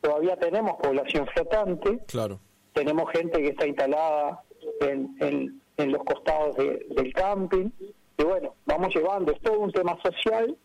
todavía 0.00 0.36
tenemos 0.36 0.76
población 0.80 1.26
flotante. 1.26 1.98
Claro. 2.06 2.40
Tenemos 2.72 3.10
gente 3.12 3.42
que 3.42 3.48
está 3.48 3.66
instalada 3.66 4.42
en, 4.80 5.60
en, 5.76 5.92
los 5.92 6.02
costados 6.04 6.56
del 6.56 7.12
camping. 7.14 7.70
Y 8.16 8.24
bueno, 8.24 8.54
vamos 8.66 8.94
llevando, 8.94 9.32
es 9.32 9.40
todo 9.40 9.60
un 9.60 9.72
tema 9.72 9.96
social, 10.02 10.56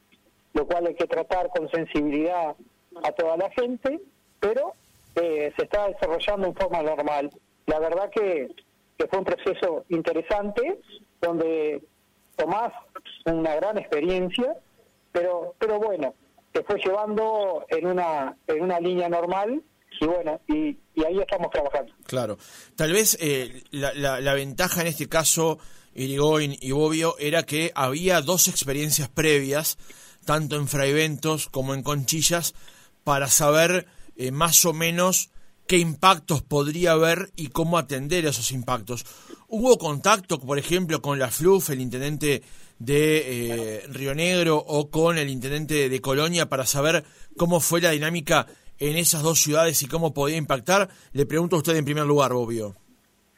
lo 0.53 0.65
cual 0.65 0.87
hay 0.87 0.95
que 0.95 1.05
tratar 1.05 1.49
con 1.49 1.69
sensibilidad 1.69 2.55
a 3.03 3.11
toda 3.11 3.37
la 3.37 3.49
gente, 3.51 3.99
pero 4.39 4.73
eh, 5.15 5.51
se 5.55 5.65
está 5.65 5.87
desarrollando 5.87 6.47
en 6.47 6.55
forma 6.55 6.81
normal. 6.81 7.29
La 7.67 7.79
verdad 7.79 8.09
que, 8.09 8.49
que 8.97 9.07
fue 9.07 9.19
un 9.19 9.25
proceso 9.25 9.85
interesante, 9.89 10.79
donde 11.21 11.83
Tomás 12.35 12.73
una 13.25 13.55
gran 13.55 13.77
experiencia, 13.77 14.55
pero 15.11 15.55
pero 15.59 15.79
bueno, 15.79 16.13
se 16.53 16.63
fue 16.63 16.79
llevando 16.83 17.65
en 17.69 17.87
una 17.87 18.35
en 18.47 18.61
una 18.61 18.79
línea 18.79 19.09
normal 19.09 19.61
y 19.99 20.05
bueno, 20.05 20.41
y, 20.47 20.77
ahí 21.05 21.19
estamos 21.19 21.49
trabajando. 21.51 21.93
Claro. 22.05 22.37
Tal 22.75 22.91
vez 22.91 23.17
eh, 23.21 23.63
la, 23.71 23.93
la, 23.93 24.33
ventaja 24.33 24.81
en 24.81 24.87
este 24.87 25.07
caso, 25.07 25.59
Irigoyen 25.93 26.55
y 26.59 26.71
Bobbio, 26.71 27.15
era 27.19 27.43
que 27.43 27.71
había 27.75 28.21
dos 28.21 28.47
experiencias 28.47 29.09
previas, 29.09 29.77
tanto 30.25 30.55
en 30.55 30.67
Fraiventos 30.67 31.47
como 31.49 31.73
en 31.73 31.83
Conchillas, 31.83 32.53
para 33.03 33.27
saber 33.27 33.87
eh, 34.15 34.31
más 34.31 34.65
o 34.65 34.73
menos 34.73 35.29
qué 35.67 35.77
impactos 35.77 36.41
podría 36.41 36.93
haber 36.93 37.29
y 37.35 37.47
cómo 37.47 37.77
atender 37.77 38.25
esos 38.25 38.51
impactos. 38.51 39.05
¿Hubo 39.47 39.77
contacto, 39.77 40.39
por 40.39 40.57
ejemplo, 40.57 41.01
con 41.01 41.19
la 41.19 41.29
FLUF, 41.29 41.69
el 41.69 41.81
intendente 41.81 42.41
de 42.79 43.77
eh, 43.77 43.81
Río 43.89 44.15
Negro, 44.15 44.57
o 44.57 44.89
con 44.89 45.17
el 45.17 45.29
intendente 45.29 45.89
de 45.89 46.01
Colonia 46.01 46.47
para 46.47 46.65
saber 46.65 47.03
cómo 47.37 47.59
fue 47.59 47.81
la 47.81 47.91
dinámica 47.91 48.47
en 48.79 48.97
esas 48.97 49.23
dos 49.23 49.39
ciudades 49.39 49.81
y 49.83 49.87
cómo 49.87 50.13
podía 50.13 50.37
impactar? 50.37 50.89
Le 51.13 51.25
pregunto 51.25 51.55
a 51.55 51.59
usted 51.59 51.75
en 51.75 51.85
primer 51.85 52.05
lugar, 52.05 52.33
obvio. 52.33 52.75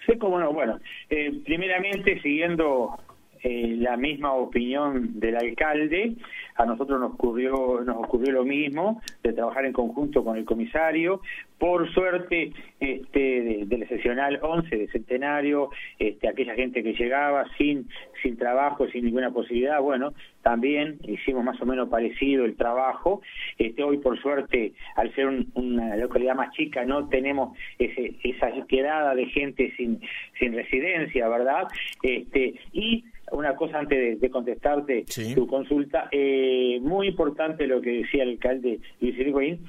Sí, 0.06 0.18
cómo 0.18 0.40
no. 0.40 0.54
Bueno, 0.54 0.80
eh, 1.10 1.32
primeramente, 1.44 2.22
siguiendo 2.22 2.98
eh, 3.48 3.76
la 3.78 3.96
misma 3.96 4.34
opinión 4.34 5.20
del 5.20 5.36
alcalde, 5.36 6.16
a 6.56 6.66
nosotros 6.66 7.00
nos 7.00 7.14
ocurrió, 7.14 7.80
nos 7.86 7.98
ocurrió 7.98 8.32
lo 8.32 8.44
mismo, 8.44 9.04
de 9.22 9.34
trabajar 9.34 9.66
en 9.66 9.72
conjunto 9.72 10.24
con 10.24 10.36
el 10.36 10.46
comisario. 10.46 11.22
Por 11.60 11.88
suerte, 11.94 12.54
este, 12.80 13.66
del 13.68 13.84
excepcional 13.84 14.40
11 14.42 14.76
de 14.76 14.88
Centenario, 14.88 15.70
este, 16.00 16.28
aquella 16.28 16.56
gente 16.56 16.82
que 16.82 16.94
llegaba 16.94 17.46
sin, 17.56 17.88
sin 18.24 18.36
trabajo, 18.36 18.88
sin 18.88 19.06
ninguna 19.06 19.30
posibilidad, 19.30 19.80
bueno, 19.80 20.16
también 20.42 20.98
hicimos 21.04 21.44
más 21.44 21.62
o 21.62 21.68
menos 21.68 21.88
parecido 21.88 22.46
el 22.46 22.56
trabajo. 22.56 23.22
Este, 23.60 23.84
hoy, 23.84 24.00
por 24.00 24.20
suerte, 24.20 24.74
al 24.96 25.14
ser 25.14 25.28
una 25.54 25.96
localidad 25.98 26.34
más 26.34 26.52
chica, 26.56 26.84
no 26.84 27.10
tenemos 27.10 27.56
ese, 27.78 28.16
esa 28.24 28.50
quedada 28.68 29.14
de 29.14 29.28
gente 29.28 29.72
sin, 29.78 30.02
sin 30.40 30.56
residencia, 30.56 31.30
¿verdad? 31.30 31.68
Este, 32.02 32.56
y 32.74 33.06
una 33.32 33.56
cosa 33.56 33.80
antes 33.80 34.20
de, 34.20 34.30
contestarte 34.30 35.06
tu 35.34 35.48
consulta, 35.48 36.10
eh, 36.12 36.80
muy 36.82 37.08
importante 37.08 37.68
lo 37.68 37.82
que 37.82 38.04
decía 38.04 38.24
el 38.24 38.32
alcalde 38.32 38.80
Luis 39.00 39.18
Irigoyen, 39.18 39.60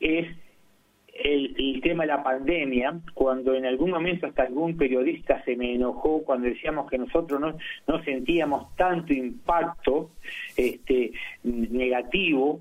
es 0.00 0.28
el, 1.22 1.80
tema 1.82 2.04
de 2.04 2.08
la 2.08 2.22
pandemia, 2.22 3.00
cuando 3.14 3.54
en 3.54 3.66
algún 3.66 3.90
momento 3.90 4.26
hasta 4.26 4.44
algún 4.44 4.76
periodista 4.76 5.42
se 5.44 5.56
me 5.56 5.74
enojó 5.74 6.22
cuando 6.24 6.48
decíamos 6.48 6.90
que 6.90 6.98
nosotros 6.98 7.40
no, 7.40 7.56
no 7.86 8.02
sentíamos 8.04 8.74
tanto 8.76 9.12
impacto 9.12 10.10
este, 10.56 11.12
negativo 11.42 12.60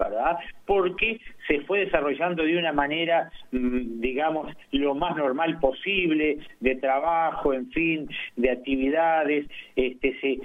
¿verdad? 0.00 0.38
Porque 0.66 1.20
se 1.46 1.60
fue 1.60 1.80
desarrollando 1.80 2.42
de 2.42 2.56
una 2.56 2.72
manera, 2.72 3.30
mm, 3.52 4.00
digamos, 4.00 4.52
lo 4.72 4.94
más 4.94 5.16
normal 5.16 5.58
posible, 5.60 6.38
de 6.60 6.74
trabajo, 6.76 7.52
en 7.52 7.70
fin, 7.70 8.08
de 8.36 8.50
actividades, 8.50 9.46
este, 9.76 10.18
se, 10.20 10.38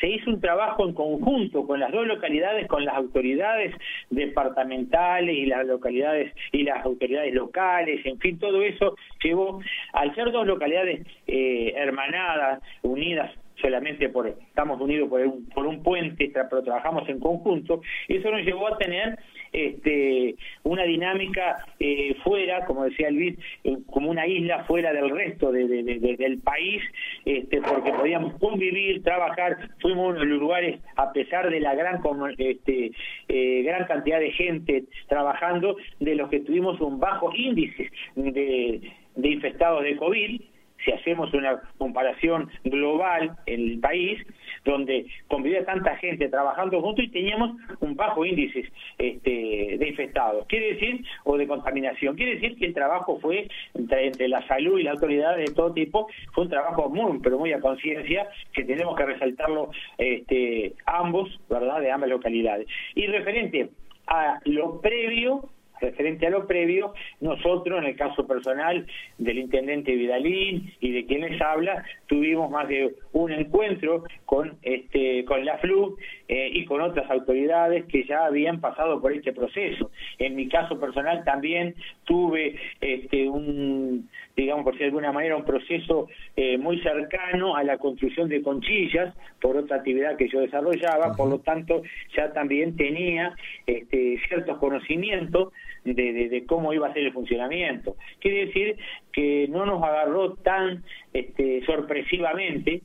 se 0.00 0.08
hizo 0.08 0.30
un 0.30 0.40
trabajo 0.40 0.86
en 0.86 0.94
conjunto 0.94 1.66
con 1.66 1.80
las 1.80 1.90
dos 1.92 2.06
localidades, 2.06 2.66
con 2.68 2.84
las 2.84 2.94
autoridades 2.94 3.74
departamentales 4.10 5.36
y 5.36 5.46
las 5.46 5.66
localidades 5.66 6.32
y 6.52 6.62
las 6.62 6.84
autoridades 6.84 7.34
locales, 7.34 8.04
en 8.06 8.18
fin, 8.18 8.38
todo 8.38 8.62
eso 8.62 8.96
llevó, 9.22 9.60
al 9.92 10.14
ser 10.14 10.30
dos 10.30 10.46
localidades 10.46 11.06
eh, 11.26 11.72
hermanadas, 11.76 12.62
unidas 12.82 13.32
solamente 13.60 14.08
por 14.08 14.26
estamos 14.26 14.80
unidos 14.80 15.08
por 15.08 15.20
un, 15.20 15.46
por 15.46 15.66
un 15.66 15.82
puente, 15.82 16.30
pero 16.32 16.62
trabajamos 16.62 17.08
en 17.08 17.20
conjunto, 17.20 17.80
eso 18.08 18.30
nos 18.30 18.42
llevó 18.42 18.68
a 18.68 18.78
tener 18.78 19.18
este, 19.52 20.36
una 20.62 20.84
dinámica 20.84 21.64
eh, 21.78 22.14
fuera, 22.22 22.64
como 22.66 22.84
decía 22.84 23.10
Luis, 23.10 23.38
eh, 23.64 23.76
como 23.86 24.10
una 24.10 24.26
isla 24.26 24.64
fuera 24.64 24.92
del 24.92 25.10
resto 25.10 25.50
de, 25.52 25.66
del 25.66 26.38
país, 26.38 26.82
este, 27.24 27.60
porque 27.60 27.92
podíamos 27.92 28.34
convivir, 28.38 29.02
trabajar, 29.02 29.56
fuimos 29.80 30.10
uno 30.10 30.20
de 30.20 30.26
los 30.26 30.38
lugares, 30.38 30.80
a 30.96 31.12
pesar 31.12 31.50
de 31.50 31.60
la 31.60 31.74
gran, 31.74 32.00
este, 32.38 32.92
eh, 33.28 33.62
gran 33.62 33.86
cantidad 33.86 34.20
de 34.20 34.32
gente 34.32 34.84
trabajando, 35.08 35.76
de 35.98 36.14
los 36.14 36.28
que 36.28 36.40
tuvimos 36.40 36.80
un 36.80 37.00
bajo 37.00 37.32
índice 37.34 37.90
de, 38.14 38.80
de 39.16 39.28
infectados 39.28 39.82
de 39.82 39.96
COVID, 39.96 40.40
si 40.84 40.92
hacemos 40.92 41.32
una 41.34 41.60
comparación 41.78 42.48
global 42.64 43.36
en 43.46 43.60
el 43.72 43.80
país, 43.80 44.20
donde 44.64 45.06
convivía 45.28 45.64
tanta 45.64 45.96
gente 45.96 46.28
trabajando 46.28 46.80
juntos 46.80 47.04
y 47.04 47.08
teníamos 47.08 47.56
un 47.80 47.96
bajo 47.96 48.24
índice 48.24 48.70
este, 48.98 49.76
de 49.78 49.88
infectados. 49.88 50.46
Quiere 50.46 50.74
decir, 50.74 51.04
o 51.24 51.36
de 51.36 51.46
contaminación, 51.46 52.16
quiere 52.16 52.34
decir 52.34 52.56
que 52.58 52.66
el 52.66 52.74
trabajo 52.74 53.18
fue 53.20 53.48
entre, 53.74 54.28
la 54.28 54.46
salud 54.46 54.78
y 54.78 54.82
la 54.82 54.92
autoridad 54.92 55.36
de 55.36 55.46
todo 55.46 55.72
tipo, 55.72 56.08
fue 56.32 56.44
un 56.44 56.50
trabajo 56.50 56.88
muy, 56.88 57.18
pero 57.20 57.38
muy 57.38 57.52
a 57.52 57.60
conciencia, 57.60 58.28
que 58.52 58.64
tenemos 58.64 58.96
que 58.96 59.06
resaltarlo 59.06 59.70
este, 59.98 60.74
ambos, 60.86 61.40
¿verdad?, 61.48 61.80
de 61.80 61.90
ambas 61.90 62.10
localidades. 62.10 62.66
Y 62.94 63.06
referente 63.06 63.70
a 64.06 64.40
lo 64.44 64.80
previo, 64.80 65.48
referente 65.80 66.26
a 66.26 66.30
lo 66.30 66.46
previo, 66.46 66.94
nosotros, 67.20 67.78
en 67.78 67.86
el 67.86 67.96
caso 67.96 68.26
personal 68.26 68.86
del 69.18 69.38
intendente 69.38 69.94
Vidalín 69.94 70.72
y 70.80 70.92
de 70.92 71.06
quienes 71.06 71.40
habla, 71.40 71.84
tuvimos 72.06 72.50
más 72.50 72.68
de 72.68 72.94
un 73.12 73.32
encuentro 73.32 74.04
con 74.24 74.58
este 74.62 75.24
con 75.24 75.44
la 75.44 75.58
FLU 75.58 75.96
eh, 76.28 76.50
y 76.52 76.64
con 76.64 76.80
otras 76.80 77.10
autoridades 77.10 77.84
que 77.86 78.04
ya 78.04 78.26
habían 78.26 78.60
pasado 78.60 79.00
por 79.00 79.12
este 79.12 79.32
proceso. 79.32 79.90
En 80.18 80.36
mi 80.36 80.48
caso 80.48 80.78
personal 80.78 81.24
también 81.24 81.74
tuve 82.04 82.56
este 82.80 83.28
un 83.28 84.08
digamos 84.36 84.64
por 84.64 84.74
si 84.74 84.80
de 84.80 84.86
alguna 84.86 85.12
manera 85.12 85.36
un 85.36 85.44
proceso 85.44 86.08
eh, 86.36 86.56
muy 86.56 86.80
cercano 86.80 87.56
a 87.56 87.64
la 87.64 87.78
construcción 87.78 88.28
de 88.28 88.42
conchillas 88.42 89.14
por 89.40 89.56
otra 89.56 89.78
actividad 89.78 90.16
que 90.16 90.28
yo 90.28 90.40
desarrollaba, 90.40 91.14
por 91.16 91.28
lo 91.28 91.40
tanto 91.40 91.82
ya 92.16 92.32
también 92.32 92.76
tenía 92.76 93.34
este, 93.66 94.18
ciertos 94.28 94.58
conocimientos 94.58 95.52
de, 95.84 96.44
cómo 96.46 96.72
iba 96.72 96.88
a 96.88 96.92
ser 96.92 97.04
el 97.04 97.12
funcionamiento. 97.12 97.96
Quiere 98.20 98.46
decir 98.46 98.76
que 99.12 99.46
no 99.48 99.66
nos 99.66 99.82
agarró 99.82 100.34
tan 100.34 100.84
este, 101.12 101.64
sorpresivamente, 101.64 102.82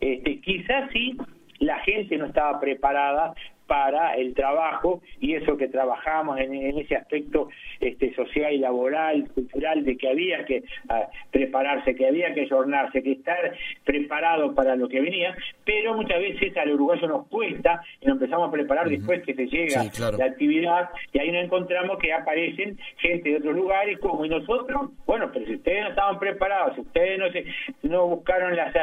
este, 0.00 0.40
quizás 0.40 0.90
sí 0.92 1.16
la 1.58 1.78
gente 1.80 2.16
no 2.16 2.26
estaba 2.26 2.58
preparada 2.58 3.34
para 3.70 4.14
el 4.16 4.34
trabajo 4.34 5.00
y 5.20 5.34
eso 5.34 5.56
que 5.56 5.68
trabajamos 5.68 6.40
en, 6.40 6.76
ese 6.76 6.96
aspecto 6.96 7.50
este, 7.78 8.12
social 8.16 8.52
y 8.52 8.58
laboral, 8.58 9.28
cultural, 9.32 9.84
de 9.84 9.96
que 9.96 10.08
había 10.08 10.44
que 10.44 10.64
ah, 10.88 11.06
prepararse, 11.30 11.94
que 11.94 12.08
había 12.08 12.34
que 12.34 12.48
jornarse, 12.48 13.00
que 13.00 13.12
estar 13.12 13.52
preparado 13.84 14.56
para 14.56 14.74
lo 14.74 14.88
que 14.88 15.00
venía, 15.00 15.36
pero 15.64 15.94
muchas 15.94 16.18
veces 16.18 16.56
al 16.56 16.72
uruguayo 16.72 17.06
nos 17.06 17.28
cuesta 17.28 17.80
y 18.00 18.06
nos 18.06 18.16
empezamos 18.16 18.48
a 18.48 18.50
preparar 18.50 18.88
después 18.88 19.22
que 19.22 19.34
se 19.34 19.46
llega 19.46 19.84
la 20.18 20.24
actividad 20.24 20.90
y 21.12 21.20
ahí 21.20 21.30
nos 21.30 21.44
encontramos 21.44 21.96
que 21.98 22.12
aparecen 22.12 22.76
gente 22.96 23.28
de 23.28 23.36
otros 23.36 23.54
lugares 23.54 24.00
como 24.00 24.24
y 24.24 24.30
nosotros, 24.30 24.90
bueno, 25.06 25.30
pero 25.32 25.46
si 25.46 25.54
ustedes 25.54 25.84
no 25.84 25.90
estaban 25.90 26.18
preparados, 26.18 26.74
si 26.74 26.80
ustedes 26.80 27.20
no 27.20 27.30
se 27.30 27.44
no 27.84 28.08
buscaron 28.08 28.56
las 28.56 28.74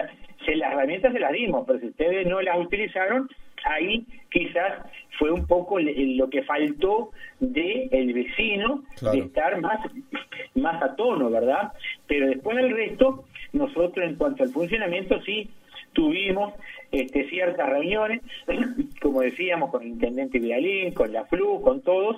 se, 0.45 0.55
las 0.55 0.71
herramientas 0.71 1.11
se 1.11 1.19
las 1.19 1.33
dimos, 1.33 1.65
pero 1.67 1.77
si 1.79 1.87
ustedes 1.87 2.25
no 2.25 2.41
las 2.41 2.57
utilizaron, 2.57 3.27
ahí 3.67 4.05
quizás 4.29 4.83
fue 5.17 5.31
un 5.31 5.45
poco 5.47 5.79
lo 5.79 6.29
que 6.29 6.43
faltó 6.43 7.11
de 7.39 7.89
el 7.91 8.13
vecino 8.13 8.83
de 9.01 9.19
estar 9.19 9.59
más 9.61 9.79
más 10.55 10.81
a 10.81 10.95
tono, 10.95 11.29
¿verdad? 11.29 11.73
Pero 12.07 12.27
después 12.27 12.57
del 12.57 12.71
resto, 12.71 13.25
nosotros 13.53 14.05
en 14.05 14.15
cuanto 14.15 14.43
al 14.43 14.49
funcionamiento 14.49 15.21
sí 15.21 15.49
tuvimos 15.93 16.53
este, 16.91 17.27
ciertas 17.29 17.69
reuniones, 17.69 18.21
como 19.01 19.21
decíamos, 19.21 19.71
con 19.71 19.81
el 19.83 19.89
intendente 19.89 20.39
Vidalín, 20.39 20.93
con 20.93 21.11
la 21.11 21.25
FLU, 21.25 21.61
con 21.61 21.81
todos, 21.81 22.17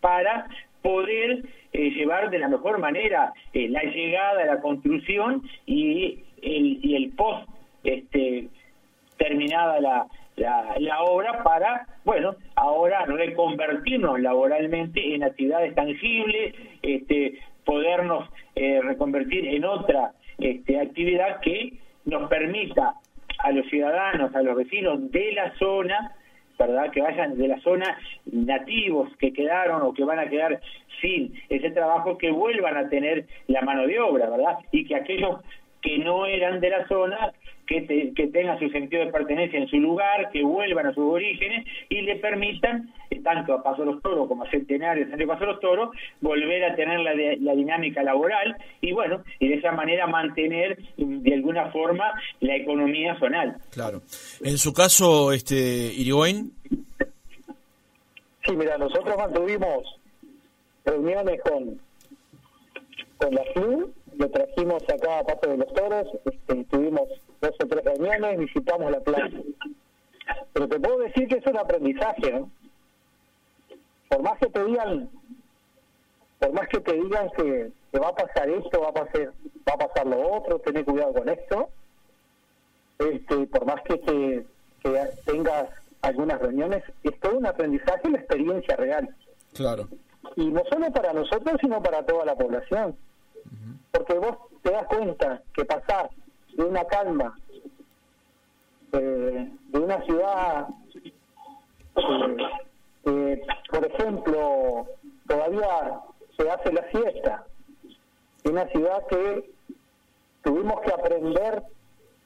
para 0.00 0.48
poder 0.82 1.44
eh, 1.72 1.90
llevar 1.90 2.30
de 2.30 2.38
la 2.38 2.48
mejor 2.48 2.78
manera 2.78 3.32
eh, 3.52 3.68
la 3.68 3.82
llegada, 3.82 4.44
la 4.46 4.60
construcción 4.60 5.42
y 5.66 6.20
el, 6.42 6.80
y 6.82 6.96
el 6.96 7.10
post 7.10 7.48
este, 7.84 8.48
terminada 9.16 9.80
la, 9.80 10.06
la, 10.40 10.74
la 10.78 11.02
obra 11.02 11.42
para, 11.42 11.86
bueno, 12.04 12.34
ahora 12.56 13.04
reconvertirnos 13.04 14.20
laboralmente 14.20 15.14
en 15.14 15.22
actividades 15.22 15.74
tangibles, 15.74 16.54
este, 16.82 17.38
podernos 17.64 18.28
eh, 18.56 18.80
reconvertir 18.82 19.46
en 19.46 19.64
otra 19.64 20.12
este, 20.38 20.80
actividad 20.80 21.40
que 21.40 21.74
nos 22.06 22.28
permita 22.30 22.94
a 23.38 23.52
los 23.52 23.66
ciudadanos, 23.68 24.34
a 24.34 24.42
los 24.42 24.56
vecinos 24.56 25.10
de 25.12 25.32
la 25.32 25.52
zona, 25.58 26.16
¿verdad? 26.58 26.90
Que 26.90 27.02
vayan 27.02 27.36
de 27.36 27.48
la 27.48 27.60
zona 27.60 27.98
nativos 28.24 29.14
que 29.18 29.32
quedaron 29.32 29.82
o 29.82 29.92
que 29.92 30.04
van 30.04 30.18
a 30.18 30.28
quedar 30.28 30.60
sin 31.00 31.34
ese 31.48 31.70
trabajo, 31.70 32.16
que 32.18 32.30
vuelvan 32.30 32.76
a 32.76 32.88
tener 32.88 33.26
la 33.46 33.60
mano 33.62 33.86
de 33.86 34.00
obra, 34.00 34.28
¿verdad? 34.28 34.58
Y 34.72 34.86
que 34.86 34.96
aquellos 34.96 35.40
que 35.82 35.98
no 35.98 36.26
eran 36.26 36.60
de 36.60 36.70
la 36.70 36.86
zona 36.88 37.32
que, 37.70 38.12
que 38.16 38.26
tengan 38.26 38.58
su 38.58 38.68
sentido 38.70 39.04
de 39.04 39.12
pertenencia 39.12 39.58
en 39.58 39.68
su 39.68 39.76
lugar, 39.76 40.30
que 40.32 40.42
vuelvan 40.42 40.86
a 40.86 40.94
sus 40.94 41.04
orígenes 41.04 41.64
y 41.88 42.02
le 42.02 42.16
permitan, 42.16 42.92
eh, 43.10 43.20
tanto 43.22 43.54
a 43.54 43.62
Paso 43.62 43.84
los 43.84 44.02
Toros 44.02 44.26
como 44.26 44.42
a 44.42 44.50
Centenario 44.50 45.06
de 45.06 45.26
Paso 45.26 45.46
los 45.46 45.60
Toros, 45.60 45.90
volver 46.20 46.64
a 46.64 46.74
tener 46.74 46.98
la, 46.98 47.14
la 47.14 47.54
dinámica 47.54 48.02
laboral 48.02 48.56
y 48.80 48.92
bueno, 48.92 49.22
y 49.38 49.48
de 49.48 49.54
esa 49.54 49.70
manera 49.70 50.08
mantener 50.08 50.78
de 50.96 51.34
alguna 51.34 51.70
forma 51.70 52.12
la 52.40 52.56
economía 52.56 53.16
zonal. 53.20 53.56
Claro. 53.70 54.02
En 54.42 54.58
su 54.58 54.72
caso, 54.72 55.32
este 55.32 55.54
Irigoyen. 55.54 56.50
Sí, 58.46 58.56
mira, 58.56 58.78
nosotros 58.78 59.16
mantuvimos 59.16 59.84
reuniones 60.84 61.40
con, 61.42 61.80
con 63.18 63.34
la 63.34 63.42
FLU, 63.54 63.92
lo 64.16 64.28
trajimos 64.28 64.82
acá 64.82 65.20
a 65.20 65.24
Paso 65.24 65.50
de 65.50 65.56
los 65.58 65.72
Toros, 65.72 66.08
este, 66.24 66.64
tuvimos 66.64 67.08
dos 67.40 67.52
o 67.62 67.66
tres 67.66 67.84
reuniones, 67.84 68.38
visitamos 68.38 68.90
la 68.90 69.00
plaza. 69.00 69.36
Pero 70.52 70.68
te 70.68 70.80
puedo 70.80 70.98
decir 70.98 71.28
que 71.28 71.38
es 71.38 71.46
un 71.46 71.56
aprendizaje, 71.56 72.32
¿no? 72.32 72.50
Por 74.08 74.22
más 74.22 74.38
que 74.38 74.46
te 74.48 74.64
digan, 74.64 75.08
por 76.38 76.52
más 76.52 76.68
que 76.68 76.80
te 76.80 76.92
digan 76.92 77.30
que, 77.30 77.72
va 77.98 78.08
a 78.08 78.14
pasar 78.14 78.48
esto, 78.48 78.80
va 78.80 78.88
a 78.88 78.92
pasar, 78.92 79.32
va 79.68 79.74
a 79.74 79.88
pasar 79.88 80.06
lo 80.06 80.36
otro, 80.36 80.58
tener 80.58 80.84
cuidado 80.84 81.14
con 81.14 81.28
esto, 81.28 81.68
este, 82.98 83.46
por 83.46 83.66
más 83.66 83.80
que, 83.82 84.00
que, 84.00 84.46
tengas 85.24 85.68
algunas 86.02 86.40
reuniones, 86.40 86.82
es 87.04 87.18
todo 87.20 87.38
un 87.38 87.46
aprendizaje 87.46 88.08
y 88.08 88.10
la 88.10 88.18
experiencia 88.18 88.76
real. 88.76 89.14
Claro. 89.54 89.88
Y 90.36 90.46
no 90.46 90.62
solo 90.70 90.90
para 90.92 91.12
nosotros, 91.12 91.56
sino 91.60 91.82
para 91.82 92.04
toda 92.04 92.24
la 92.24 92.34
población. 92.34 92.96
Porque 93.90 94.14
vos 94.14 94.36
te 94.62 94.70
das 94.70 94.86
cuenta 94.86 95.42
que 95.54 95.64
pasar 95.64 96.10
de 96.56 96.64
una 96.64 96.84
calma, 96.84 97.38
eh, 98.92 99.50
de 99.68 99.78
una 99.78 100.02
ciudad 100.02 100.68
eh, 103.04 103.42
por 103.70 103.86
ejemplo, 103.86 104.86
todavía 105.26 106.00
se 106.36 106.50
hace 106.50 106.72
la 106.72 106.82
fiesta, 106.84 107.44
una 108.44 108.66
ciudad 108.68 109.06
que 109.06 109.50
tuvimos 110.42 110.80
que 110.80 110.92
aprender, 110.92 111.62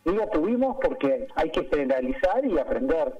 digo 0.04 0.28
tuvimos 0.33 0.76
porque 0.83 1.28
hay 1.35 1.50
que 1.50 1.64
generalizar 1.64 2.45
y 2.45 2.59
aprender, 2.59 3.14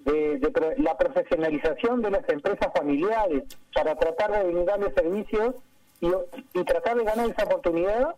de, 0.00 0.74
la 0.78 0.98
profesionalización 0.98 2.02
de 2.02 2.10
las 2.10 2.28
empresas 2.28 2.70
familiares 2.74 3.44
para 3.74 3.94
tratar 3.96 4.32
de 4.32 4.52
brindarle 4.52 4.92
servicios 4.92 5.54
y, 6.00 6.08
y 6.52 6.64
tratar 6.64 6.98
de 6.98 7.04
ganar 7.04 7.30
esa 7.30 7.44
oportunidad 7.44 8.14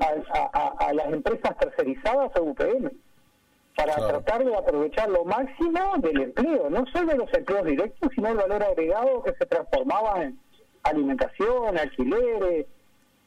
a, 0.00 0.92
las 0.92 1.06
empresas 1.12 1.56
tercerizadas 1.58 2.30
o 2.36 2.42
UPM 2.42 2.90
para 3.74 3.94
tratar 3.94 4.44
de 4.44 4.54
aprovechar 4.54 5.08
lo 5.10 5.24
máximo 5.24 5.96
del 5.98 6.22
empleo, 6.22 6.70
no 6.70 6.86
solo 6.86 7.14
los 7.14 7.32
empleos 7.34 7.64
directos, 7.66 8.10
sino 8.14 8.28
el 8.28 8.36
valor 8.36 8.62
agregado 8.62 9.22
que 9.22 9.34
se 9.34 9.44
transformaba 9.44 10.22
en 10.22 10.38
alimentación, 10.82 11.76
alquileres, 11.76 12.66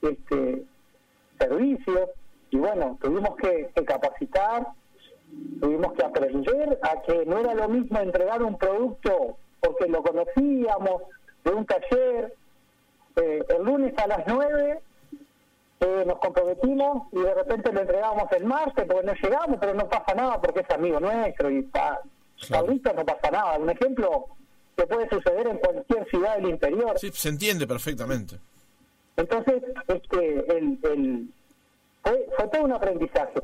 este, 0.02 0.64
servicios, 1.38 2.10
y 2.52 2.58
bueno, 2.58 2.98
tuvimos 3.02 3.36
que, 3.38 3.70
capacitar, 3.86 4.68
tuvimos 5.60 5.94
que 5.94 6.04
aprender 6.04 6.80
a 6.82 7.02
que 7.04 7.26
no 7.26 7.38
era 7.38 7.54
lo 7.54 7.70
mismo 7.70 8.00
entregar 8.00 8.42
un 8.42 8.58
producto 8.58 9.38
porque 9.60 9.88
lo 9.88 10.02
conocíamos 10.02 11.04
de 11.44 11.52
un 11.52 11.66
taller 11.66 12.34
eh, 13.16 13.44
el 13.50 13.64
lunes 13.64 13.94
a 13.98 14.08
las 14.08 14.26
9 14.26 14.82
eh, 15.82 16.04
nos 16.06 16.20
comprometimos 16.20 17.08
y 17.12 17.20
de 17.20 17.34
repente 17.34 17.72
lo 17.72 17.82
entregamos 17.82 18.32
el 18.32 18.46
martes 18.46 18.86
porque 18.86 19.06
no 19.06 19.14
llegamos, 19.14 19.58
pero 19.60 19.74
no 19.74 19.88
pasa 19.88 20.14
nada 20.14 20.42
porque 20.42 20.62
es 20.62 20.70
amigo 20.72 21.00
nuestro 21.00 21.50
y 21.50 21.60
está 21.60 22.02
ahorita 22.52 22.94
no 22.94 23.06
pasa 23.06 23.32
nada. 23.32 23.58
Un 23.58 23.70
ejemplo 23.70 24.28
que 24.76 24.88
puede 24.88 25.10
suceder 25.10 25.48
en 25.48 25.58
cualquier 25.58 26.10
ciudad 26.10 26.36
del 26.38 26.50
interior. 26.50 26.98
Sí, 26.98 27.12
se 27.14 27.30
entiende 27.30 27.68
perfectamente. 27.68 28.38
Entonces, 29.18 29.62
este, 29.88 30.58
el, 30.58 30.80
el, 30.84 31.30
fue, 32.04 32.28
fue 32.38 32.48
todo 32.48 32.64
un 32.64 32.72
aprendizaje. 32.72 33.42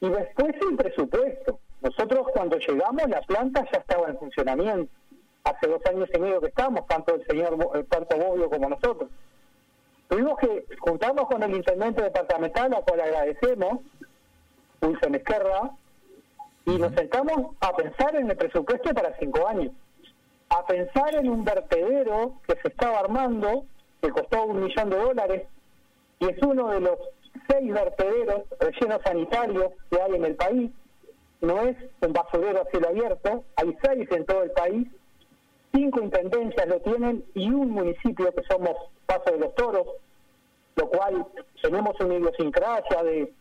Y 0.00 0.08
después 0.08 0.54
el 0.68 0.76
presupuesto. 0.76 1.58
Nosotros 1.80 2.26
cuando 2.32 2.58
llegamos 2.58 3.08
la 3.08 3.20
planta 3.22 3.66
ya 3.72 3.78
estaba 3.78 4.08
en 4.08 4.18
funcionamiento. 4.18 4.92
Hace 5.44 5.66
dos 5.66 5.80
años 5.86 6.08
y 6.14 6.18
medio 6.20 6.40
que 6.40 6.46
estamos, 6.48 6.86
tanto 6.86 7.14
el 7.16 7.26
señor, 7.26 7.56
eh, 7.74 7.84
tanto 7.88 8.16
Bobbio 8.16 8.48
como 8.48 8.68
nosotros. 8.68 9.10
Tuvimos 10.12 10.38
que 10.40 10.66
juntarnos 10.78 11.26
con 11.26 11.42
el 11.42 11.56
intendente 11.56 12.02
departamental, 12.02 12.74
a 12.74 12.82
cual 12.82 13.00
agradecemos, 13.00 13.78
Wilson 14.82 15.14
Esquerra, 15.14 15.70
y 16.66 16.76
nos 16.76 16.92
sentamos 16.92 17.56
a 17.60 17.74
pensar 17.74 18.14
en 18.16 18.30
el 18.30 18.36
presupuesto 18.36 18.92
para 18.92 19.16
cinco 19.18 19.48
años, 19.48 19.72
a 20.50 20.66
pensar 20.66 21.14
en 21.14 21.30
un 21.30 21.42
vertedero 21.46 22.34
que 22.46 22.60
se 22.60 22.68
estaba 22.68 22.98
armando, 22.98 23.64
que 24.02 24.10
costó 24.10 24.44
un 24.44 24.62
millón 24.62 24.90
de 24.90 24.96
dólares, 24.98 25.42
y 26.18 26.26
es 26.26 26.42
uno 26.42 26.68
de 26.68 26.80
los 26.80 26.98
seis 27.48 27.72
vertederos 27.72 28.42
rellenos 28.60 29.00
sanitarios 29.06 29.72
que 29.90 29.98
hay 29.98 30.14
en 30.14 30.24
el 30.26 30.34
país, 30.34 30.70
no 31.40 31.62
es 31.62 31.76
un 32.02 32.12
basurero 32.12 32.60
a 32.60 32.70
cielo 32.70 32.88
abierto, 32.90 33.44
hay 33.56 33.74
seis 33.82 34.06
en 34.10 34.26
todo 34.26 34.42
el 34.42 34.50
país, 34.50 34.88
cinco 35.72 36.00
intendencias 36.00 36.68
lo 36.68 36.80
tienen 36.80 37.24
y 37.34 37.50
un 37.50 37.70
municipio 37.70 38.32
que 38.34 38.42
somos 38.44 38.76
Paso 39.06 39.32
de 39.32 39.38
los 39.38 39.54
Toros, 39.54 39.86
lo 40.76 40.88
cual 40.88 41.26
tenemos 41.60 41.98
una 42.00 42.14
idiosincrasia 42.14 43.02
de 43.02 43.32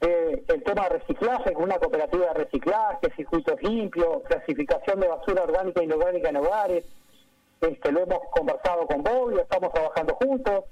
el 0.00 0.62
tema 0.64 0.84
de 0.84 0.98
reciclaje 0.98 1.54
una 1.56 1.78
cooperativa 1.78 2.28
de 2.28 2.44
reciclaje, 2.44 3.12
circuitos 3.16 3.62
limpios, 3.62 4.22
clasificación 4.22 5.00
de 5.00 5.08
basura 5.08 5.42
orgánica 5.42 5.80
e 5.80 5.84
inorgánica 5.84 6.30
en 6.30 6.36
hogares, 6.36 6.84
este, 7.60 7.92
lo 7.92 8.00
hemos 8.00 8.20
conversado 8.30 8.86
con 8.86 9.02
Bobbio, 9.02 9.40
estamos 9.40 9.72
trabajando 9.72 10.14
juntos, 10.14 10.64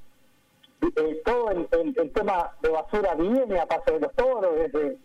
eh, 0.97 1.23
todo 1.25 1.51
el, 1.51 2.13
tema 2.13 2.53
de 2.63 2.71
basura 2.71 3.15
viene 3.15 3.59
a 3.59 3.67
Paso 3.67 3.93
de 3.93 4.01
los 4.01 4.15
Toros, 4.15 4.57
desde, 4.57 4.97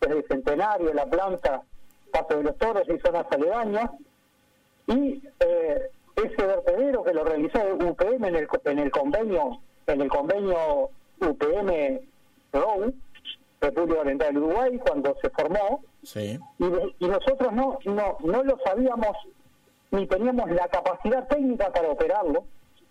desde 0.00 0.18
el 0.18 0.24
Centenario, 0.28 0.94
la 0.94 1.06
planta 1.06 1.62
Paso 2.12 2.36
de 2.36 2.44
los 2.44 2.56
Toros 2.58 2.88
y 2.88 2.98
zonas 3.00 3.26
aledañas, 3.30 3.90
y 4.86 5.22
eh, 5.40 5.90
ese 6.16 6.46
vertedero 6.46 7.02
que 7.02 7.14
lo 7.14 7.24
realizó 7.24 7.58
UPM 7.74 8.24
en 8.26 8.36
el, 8.36 8.48
en 8.64 8.78
el 8.78 8.90
convenio 8.90 9.60
en 9.86 10.00
el 10.00 10.08
convenio 10.08 10.90
UPM 11.20 12.00
ROU, 12.52 12.94
República 13.60 14.00
Oriental 14.00 14.34
del 14.34 14.42
Uruguay, 14.42 14.78
cuando 14.78 15.16
se 15.20 15.30
formó, 15.30 15.82
sí. 16.02 16.38
y, 16.58 17.06
nosotros 17.06 17.52
no, 17.52 17.78
no, 17.84 18.16
no 18.20 18.42
lo 18.42 18.58
sabíamos 18.64 19.16
ni 19.90 20.06
teníamos 20.06 20.50
la 20.50 20.68
capacidad 20.68 21.28
técnica 21.28 21.70
para 21.70 21.90
operarlo. 21.90 22.44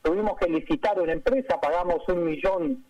Tuvimos 0.04 0.38
que 0.38 0.50
licitar 0.50 1.00
una 1.00 1.14
empresa, 1.14 1.60
pagamos 1.60 2.08
un 2.08 2.26
millón 2.26 2.84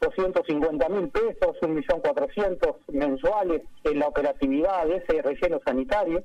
doscientos 0.00 0.44
cincuenta 0.46 0.88
mil 0.88 1.08
pesos, 1.08 1.56
un 1.62 1.74
millón 1.74 2.00
cuatrocientos 2.00 2.76
mensuales 2.88 3.62
en 3.84 3.98
la 4.00 4.08
operatividad 4.08 4.86
de 4.86 4.96
ese 4.96 5.22
relleno 5.22 5.60
sanitario. 5.64 6.22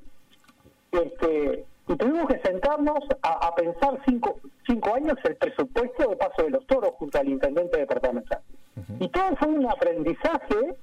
Este, 0.92 1.64
y 1.90 1.96
tuvimos 1.96 2.28
que 2.28 2.38
sentarnos 2.38 3.00
a, 3.22 3.52
pensar 3.56 4.00
cinco, 4.06 4.38
cinco 4.64 4.94
años 4.94 5.18
el 5.24 5.34
presupuesto 5.34 6.08
de 6.08 6.16
Paso 6.16 6.44
de 6.44 6.50
los 6.50 6.64
Toros 6.68 6.92
junto 6.98 7.18
al 7.18 7.28
intendente 7.28 7.78
departamental. 7.78 8.40
Y 9.00 9.08
todo 9.08 9.34
fue 9.36 9.48
un 9.48 9.66
aprendizaje 9.66 10.76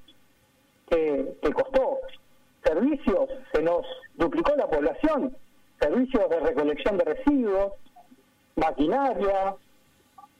que, 0.90 1.38
que 1.42 1.54
costó. 1.54 2.00
Servicios, 2.62 3.30
se 3.54 3.62
nos 3.62 3.86
duplicó 4.16 4.54
la 4.58 4.68
población, 4.68 5.34
servicios 5.80 6.30
de 6.30 6.40
recolección 6.42 6.98
de 6.98 7.06
residuos, 7.06 7.72
maquinaria, 8.58 9.56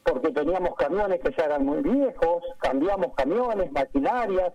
porque 0.04 0.32
teníamos 0.32 0.76
camiones 0.76 1.20
que 1.20 1.34
ya 1.36 1.46
eran 1.46 1.64
muy 1.64 1.80
viejos, 1.80 2.44
cambiamos 2.58 3.14
camiones, 3.14 3.72
maquinarias, 3.72 4.52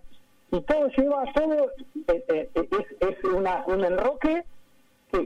y 0.52 0.60
todo 0.60 0.86
lleva, 0.96 1.24
todo 1.34 1.72
eh, 2.06 2.24
eh, 2.28 2.50
es, 2.54 3.08
es 3.08 3.24
una, 3.24 3.64
un 3.66 3.84
enroque 3.84 4.44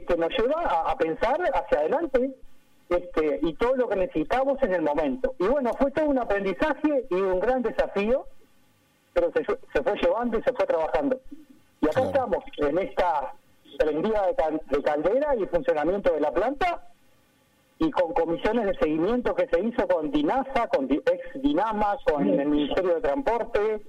que, 0.07 0.17
nos 0.17 0.31
lleva 0.31 0.63
a, 0.91 0.97
pensar 0.97 1.41
hacia 1.55 1.81
adelante 1.81 2.35
este, 2.89 3.41
y 3.43 3.55
todo 3.55 3.77
lo 3.77 3.89
que 3.89 3.97
necesitamos 3.97 4.63
en 4.63 4.75
el 4.75 4.83
momento. 4.83 5.35
Y 5.39 5.47
bueno, 5.47 5.73
fue 5.79 5.91
todo 5.91 6.07
un 6.07 6.19
aprendizaje 6.19 7.07
y 7.11 7.15
un 7.15 7.41
gran 7.41 7.63
desafío, 7.63 8.27
pero 9.13 9.33
se, 9.33 9.45
se 9.45 9.83
fue 9.83 9.95
llevando 10.01 10.39
y 10.39 10.43
se 10.43 10.53
fue 10.53 10.67
trabajando. 10.67 11.21
Y 11.81 11.87
acá 11.89 12.03
estamos, 12.03 12.45
en 12.59 12.79
esta 12.79 13.35
prendida 13.79 14.27
de, 14.27 14.83
caldera 14.83 15.37
y 15.37 15.47
funcionamiento 15.47 16.13
de 16.13 16.21
la 16.21 16.33
planta, 16.33 16.83
y 17.79 17.91
con 17.93 18.13
comisiones 18.13 18.67
de 18.67 18.75
seguimiento 18.75 19.35
que 19.35 19.47
se 19.47 19.61
hizo 19.61 19.87
con 19.87 20.11
DINASA, 20.11 20.67
con 20.69 20.91
ex 20.91 21.43
Dinama, 21.43 21.97
con 22.05 22.29
el 22.29 22.49
Ministerio 22.49 22.97
de 22.97 23.01
Transporte, 23.01 23.81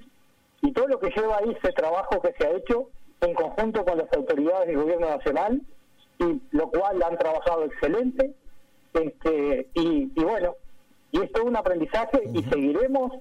y 0.62 0.72
todo 0.74 0.88
lo 0.88 1.00
que 1.00 1.10
lleva 1.10 1.38
ahí 1.38 1.58
ese 1.60 1.74
trabajo 1.74 2.22
que 2.22 2.34
se 2.38 2.48
ha 2.48 2.52
hecho 2.52 2.90
en 3.22 3.34
conjunto 3.34 3.84
con 3.84 3.98
las 3.98 4.12
autoridades 4.14 4.68
del 4.68 4.78
gobierno 4.78 5.10
nacional, 5.10 5.62
y 6.20 6.42
lo 6.52 6.70
cual 6.70 7.02
han 7.02 7.18
trabajado 7.18 7.66
excelente, 7.66 8.34
este, 8.94 9.70
y, 9.74 10.12
y 10.16 10.24
bueno, 10.24 10.56
y 11.12 11.22
esto 11.22 11.42
es 11.42 11.46
un 11.46 11.56
aprendizaje 11.56 12.22
y 12.34 12.44
seguiremos 12.44 13.14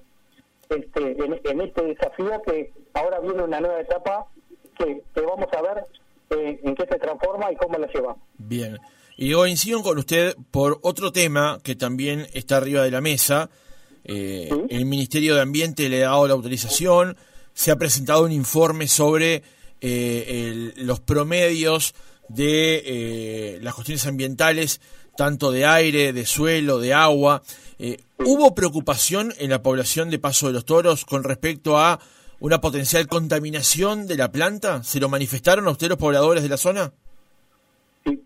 este, 0.69 1.17
en, 1.23 1.61
este 1.61 1.83
desafío 1.83 2.41
que 2.45 2.71
ahora 2.93 3.19
viene 3.19 3.43
una 3.43 3.59
nueva 3.59 3.81
etapa 3.81 4.27
que, 4.77 5.01
vamos 5.15 5.47
a 5.51 5.61
ver 5.61 5.83
eh, 6.29 6.59
en 6.63 6.75
qué 6.75 6.85
se 6.85 6.99
transforma 6.99 7.51
y 7.51 7.55
cómo 7.55 7.77
la 7.77 7.87
llevamos. 7.87 8.21
Bien. 8.37 8.77
Y 9.17 9.29
yo 9.29 9.45
incido 9.47 9.81
con 9.81 9.97
usted 9.97 10.35
por 10.51 10.79
otro 10.81 11.11
tema 11.11 11.59
que 11.63 11.75
también 11.75 12.27
está 12.33 12.57
arriba 12.57 12.83
de 12.83 12.91
la 12.91 13.01
mesa. 13.01 13.49
Eh, 14.05 14.49
el 14.69 14.85
Ministerio 14.85 15.35
de 15.35 15.41
Ambiente 15.41 15.89
le 15.89 16.05
ha 16.05 16.09
dado 16.09 16.27
la 16.27 16.33
autorización, 16.35 17.17
se 17.53 17.71
ha 17.71 17.75
presentado 17.75 18.23
un 18.23 18.31
informe 18.31 18.87
sobre 18.87 19.43
eh, 19.81 20.71
los 20.77 20.99
promedios 20.99 21.93
de 22.29 23.59
las 23.61 23.73
cuestiones 23.73 24.07
ambientales, 24.07 24.81
tanto 25.17 25.51
de 25.51 25.65
aire, 25.65 26.13
de 26.13 26.25
suelo, 26.25 26.79
de 26.79 26.93
agua. 26.93 27.41
¿Hubo 28.17 28.55
preocupación 28.55 29.33
en 29.37 29.49
la 29.49 29.61
población 29.61 30.09
de 30.09 30.19
Paso 30.19 30.47
de 30.47 30.53
los 30.53 30.65
Toros 30.65 31.05
con 31.05 31.23
respecto 31.23 31.77
a 31.77 31.99
una 32.39 32.61
potencial 32.61 33.07
contaminación 33.07 34.07
de 34.07 34.17
la 34.17 34.31
planta? 34.31 34.83
¿Se 34.83 34.99
lo 34.99 35.09
manifestaron 35.09 35.67
a 35.67 35.71
ustedes 35.71 35.89
los 35.89 35.99
pobladores 35.99 36.43
de 36.43 36.49
la 36.49 36.57
zona? 36.57 36.91
Sí, 38.05 38.21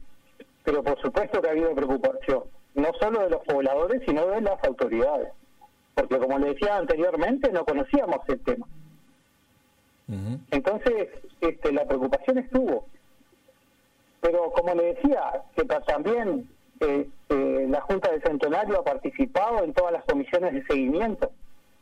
pero 0.64 0.84
por 0.84 1.00
supuesto 1.02 1.42
que 1.42 1.48
ha 1.48 1.52
habido 1.52 1.74
preocupación, 1.74 2.44
no 2.76 2.92
solo 3.00 3.22
de 3.22 3.30
los 3.30 3.42
pobladores, 3.44 4.02
sino 4.06 4.28
de 4.28 4.42
las 4.42 4.64
autoridades. 4.64 5.30
Porque 5.96 6.18
como 6.18 6.40
le 6.40 6.54
decía 6.54 6.78
anteriormente, 6.78 7.52
no 7.52 7.66
conocíamos 7.66 8.18
el 8.28 8.40
tema. 8.40 8.68
Entonces, 10.52 11.10
este, 11.42 11.72
la 11.72 11.86
preocupación 11.86 12.38
estuvo. 12.38 12.88
Pero 14.24 14.52
como 14.52 14.74
le 14.74 14.94
decía, 14.94 15.44
que 15.54 15.66
también 15.66 16.50
eh, 16.80 17.08
la 17.68 17.82
Junta 17.82 18.10
de 18.10 18.22
Centenario 18.22 18.80
ha 18.80 18.84
participado 18.84 19.66
en 19.66 19.74
todas 19.74 19.92
las 19.92 20.06
comisiones 20.06 20.54
de 20.54 20.66
seguimiento. 20.66 21.30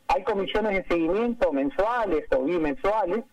Hay 0.08 0.24
comisiones 0.24 0.72
de 0.72 0.84
seguimiento 0.88 1.52
mensuales 1.52 2.24
o 2.36 2.42
bimensuales 2.42 3.24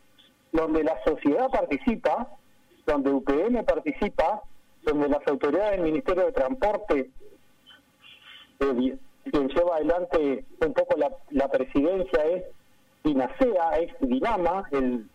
donde 0.52 0.84
la 0.84 0.96
sociedad 1.04 1.50
participa, 1.50 2.28
donde 2.86 3.10
UPM 3.10 3.64
participa, 3.66 4.44
donde 4.84 5.10
las 5.10 5.28
autoridades 5.28 5.72
del 5.72 5.92
Ministerio 5.92 6.26
de 6.26 6.32
Transporte, 6.32 7.10
eh, 8.60 8.98
quien 9.24 9.48
lleva 9.50 9.78
adelante 9.78 10.46
un 10.62 10.74
poco 10.74 10.96
la, 11.32 11.48
presidencia 11.48 12.26
es 12.26 12.44
DINASEA, 13.04 13.80
es 13.80 13.92
DINAMA, 14.02 14.68
el, 14.72 15.10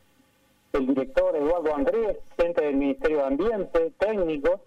el 0.74 0.87
director 0.87 1.37
Eduardo 1.37 1.74
Andrés, 1.74 2.18
gente 2.38 2.64
del 2.64 2.76
Ministerio 2.76 3.18
de 3.18 3.24
Ambiente, 3.24 3.92
técnicos, 3.98 4.60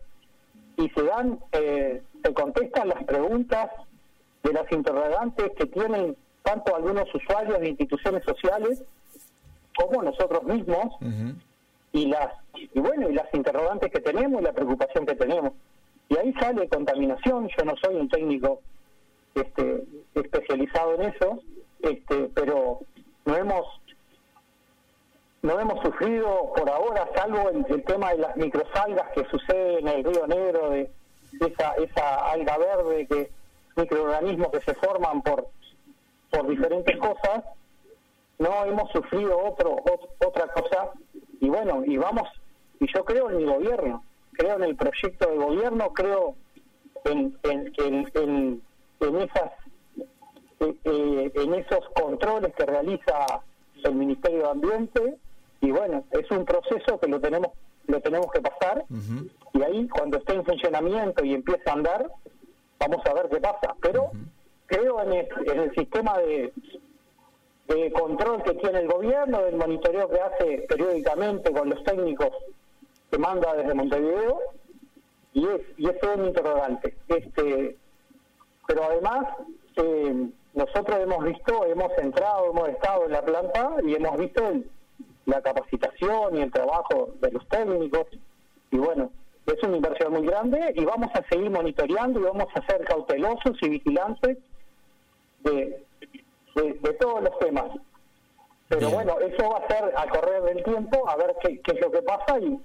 y 0.77 0.89
se 0.89 1.03
dan, 1.03 1.39
eh, 1.51 2.01
se 2.23 2.33
contestan 2.33 2.89
las 2.89 3.03
preguntas 3.03 3.71
de 4.43 4.53
las 4.53 4.71
interrogantes 4.71 5.51
que 5.57 5.65
tienen 5.65 6.15
tanto 6.43 6.75
algunos 6.75 7.13
usuarios 7.13 7.59
de 7.59 7.69
instituciones 7.69 8.23
sociales 8.23 8.83
como 9.75 10.01
nosotros 10.01 10.43
mismos. 10.43 10.95
Y 11.93 12.07
las 12.07 12.33
y 12.53 12.79
bueno 12.79 13.09
y 13.09 13.13
las 13.13 13.33
interrogantes 13.33 13.91
que 13.91 14.01
tenemos 14.01 14.41
y 14.41 14.43
la 14.43 14.53
preocupación 14.53 15.05
que 15.05 15.15
tenemos. 15.15 15.53
Y 16.09 16.17
ahí 16.17 16.33
sale 16.39 16.67
contaminación. 16.67 17.49
Yo 17.57 17.65
no 17.65 17.73
soy 17.81 17.95
un 17.95 18.09
técnico 18.09 18.61
este 19.35 19.83
especializado 20.15 20.95
en 20.95 21.13
eso 21.13 21.39
este 21.81 22.29
pero 22.33 22.79
no 23.25 23.35
hemos 23.35 23.65
no 25.47 25.57
hemos 25.61 25.81
sufrido 25.81 26.51
por 26.53 26.69
ahora, 26.69 27.07
salvo 27.15 27.49
el, 27.49 27.83
tema 27.85 28.11
de 28.11 28.17
las 28.17 28.35
microsalgas 28.35 29.09
que 29.13 29.23
sucede 29.29 29.79
en 29.79 29.87
el 29.87 30.03
río 30.03 30.27
Negro, 30.27 30.71
de 30.71 30.91
esa, 31.39 31.73
esa 31.75 32.31
alga 32.31 32.57
verde, 32.57 33.07
que 33.07 33.31
microorganismos 33.77 34.49
que 34.49 34.59
se 34.61 34.73
forman 34.75 35.21
por, 35.21 35.47
por 36.29 36.49
diferentes 36.49 36.97
cosas, 36.97 37.45
no 38.39 38.65
hemos 38.65 38.91
sufrido 38.91 39.39
otro, 39.39 39.77
otra 40.19 40.47
cosa. 40.49 40.91
Y 41.39 41.47
bueno, 41.47 41.81
y 41.85 41.95
vamos, 41.95 42.27
y 42.81 42.87
yo 42.93 43.05
creo 43.05 43.29
en 43.29 43.37
mi 43.37 43.45
gobierno, 43.45 44.03
creo 44.33 44.57
en 44.57 44.63
el 44.63 44.75
proyecto 44.75 45.29
de 45.29 45.37
gobierno, 45.37 45.93
creo 45.93 46.35
en, 47.05 47.37
en, 47.43 47.73
en, 47.77 48.61
en, 48.99 49.15
esas 49.21 49.51
eh, 50.59 50.75
eh, 50.83 51.31
en 51.35 51.53
esos 51.53 51.87
controles 51.95 52.53
que 52.53 52.65
realiza 52.65 53.43
el 53.85 53.95
Ministerio 53.95 54.39
de 54.39 54.49
Ambiente 54.49 55.17
y 55.61 55.71
bueno, 55.71 56.03
es 56.11 56.29
un 56.31 56.45
proceso 56.45 56.99
que 56.99 57.07
lo 57.07 57.19
tenemos 57.19 57.51
lo 57.87 58.01
tenemos 58.01 58.29
que 58.31 58.41
pasar 58.41 58.85
y 59.53 59.63
ahí 59.63 59.87
cuando 59.87 60.17
esté 60.17 60.33
en 60.33 60.45
funcionamiento 60.45 61.23
y 61.23 61.33
empiece 61.33 61.69
a 61.69 61.73
andar, 61.73 62.11
vamos 62.79 63.05
a 63.05 63.13
ver 63.13 63.29
qué 63.29 63.39
pasa. 63.39 63.75
Pero 63.81 64.11
creo 64.65 65.01
en 65.01 65.13
el, 65.13 65.73
sistema 65.73 66.17
de, 66.17 66.53
de 67.67 67.91
control 67.93 68.43
que 68.43 68.55
tiene 68.55 68.79
el 68.79 68.87
gobierno, 68.87 69.41
del 69.41 69.55
monitoreo 69.55 70.09
que 70.09 70.19
hace 70.19 70.65
periódicamente 70.67 71.51
con 71.51 71.69
los 71.69 71.81
técnicos 71.85 72.31
que 73.09 73.17
manda 73.17 73.55
desde 73.55 73.73
Montevideo 73.73 74.37
y 75.33 75.45
es 75.47 75.61
y 75.77 75.89
es 75.89 75.95
un 76.03 76.25
interrogante. 76.25 76.93
Este, 77.07 77.77
pero 78.67 78.83
además 78.83 79.27
eh, 79.77 80.29
nosotros 80.53 80.99
hemos 80.99 81.23
visto, 81.23 81.65
hemos 81.65 81.97
entrado, 81.99 82.49
hemos 82.49 82.69
estado 82.69 83.05
en 83.05 83.11
la 83.11 83.21
planta 83.21 83.75
y 83.83 83.95
hemos 83.95 84.17
visto 84.17 84.45
el 84.45 84.69
la 85.27 85.41
capacitación 85.41 86.37
y 86.37 86.41
el 86.41 86.51
trabajo 86.51 87.13
de 87.21 87.31
los 87.31 87.47
técnicos. 87.49 88.07
Y 88.71 88.77
bueno, 88.77 89.11
es 89.45 89.61
una 89.61 89.75
inversión 89.75 90.13
muy 90.13 90.25
grande 90.25 90.73
y 90.73 90.83
vamos 90.83 91.09
a 91.13 91.23
seguir 91.29 91.51
monitoreando 91.51 92.19
y 92.19 92.23
vamos 92.23 92.47
a 92.55 92.65
ser 92.65 92.83
cautelosos 92.85 93.57
y 93.61 93.69
vigilantes 93.69 94.37
de, 95.43 95.83
de, 96.55 96.93
todos 96.99 97.23
los 97.23 97.37
temas. 97.39 97.65
Pero 98.69 98.89
bueno, 98.89 99.17
eso 99.19 99.49
va 99.49 99.59
a 99.59 99.67
ser 99.67 99.93
a 99.95 100.09
correr 100.09 100.43
del 100.43 100.63
tiempo, 100.63 101.09
a 101.09 101.15
ver 101.17 101.35
qué, 101.41 101.61
qué 101.61 101.71
es 101.73 101.81
lo 101.81 101.91
que 101.91 102.01
pasa 102.01 102.39
y, 102.39 102.59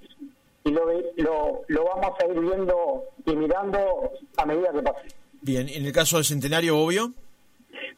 y 0.65 0.71
lo, 0.71 0.85
lo, 1.17 1.63
lo 1.67 1.85
vamos 1.85 2.13
a 2.21 2.27
ir 2.27 2.41
viendo 2.41 3.05
y 3.27 3.37
mirando 3.37 4.13
a 4.37 4.47
medida 4.47 4.73
que 4.73 4.83
pase. 4.83 5.09
Bien, 5.41 5.69
en 5.69 5.85
el 5.85 5.93
caso 5.93 6.17
del 6.17 6.25
centenario, 6.25 6.79
obvio. 6.79 7.13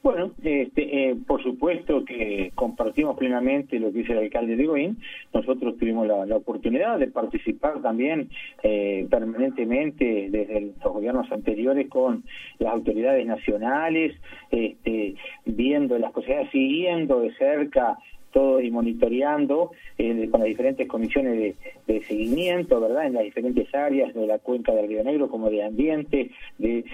Bueno, 0.05 0.33
este, 0.43 1.09
eh, 1.09 1.17
por 1.27 1.43
supuesto 1.43 2.05
que 2.05 2.53
compartimos 2.55 3.17
plenamente 3.17 3.81
lo 3.81 3.91
que 3.91 4.01
dice 4.01 4.13
el 4.13 4.19
alcalde 4.19 4.55
de 4.55 4.67
Goín. 4.67 4.99
Nosotros 5.33 5.79
tuvimos 5.79 6.07
la, 6.07 6.37
oportunidad 6.37 6.99
de 6.99 7.07
participar 7.07 7.81
también 7.81 8.29
eh, 8.63 9.07
permanentemente 9.09 10.29
desde 10.31 10.61
los 10.61 10.93
gobiernos 10.93 11.33
anteriores 11.33 11.89
con 11.89 12.23
las 12.59 12.75
autoridades 12.75 13.27
nacionales, 13.27 14.15
este, 14.51 15.15
viendo 15.47 15.99
las 15.99 16.13
cosas, 16.13 16.51
siguiendo 16.53 17.21
de 17.21 17.33
cerca 17.37 17.97
todo 18.35 18.61
y 18.61 18.71
monitoreando 18.71 19.71
eh, 19.97 20.29
con 20.29 20.41
las 20.41 20.49
diferentes 20.49 20.89
comisiones 20.89 21.57
de, 21.87 22.03
seguimiento, 22.03 22.81
¿verdad? 22.81 23.07
En 23.07 23.15
las 23.15 23.23
diferentes 23.23 23.73
áreas 23.73 24.13
de 24.13 24.27
la 24.27 24.39
cuenca 24.39 24.73
del 24.73 24.89
Río 24.89 25.05
Negro 25.05 25.29
como 25.29 25.49
de 25.49 25.63
ambiente. 25.63 26.31
De, 26.59 26.85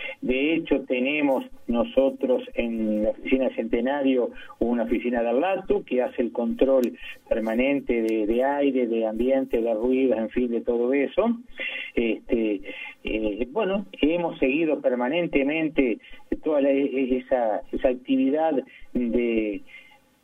hecho, 0.55 0.83
tenemos 0.83 1.45
nosotros 1.67 2.43
en 2.55 3.05
la 3.05 3.11
oficina 3.11 3.49
Centenario 3.57 4.31
una 4.59 4.83
oficina 4.85 5.23
de 5.23 5.31
Arlatu 5.31 5.83
que 5.85 6.03
hace 6.03 6.21
el 6.21 6.33
control 6.33 6.93
permanente 7.29 8.03
de, 8.03 8.45
aire, 8.45 8.87
de 8.87 9.07
ambiente, 9.07 9.63
de 9.63 9.75
ruidos, 9.75 10.19
en 10.19 10.29
fin, 10.29 10.51
de 10.51 10.61
todo 10.61 10.93
eso. 10.93 11.39
Este, 11.95 12.61
eh, 13.05 13.49
bueno, 13.51 13.87
hemos 14.03 14.39
seguido 14.39 14.81
permanentemente 14.81 15.99
toda 16.45 16.61
esa, 16.61 17.63
esa 17.73 17.89
actividad 17.89 18.53
de 18.93 19.63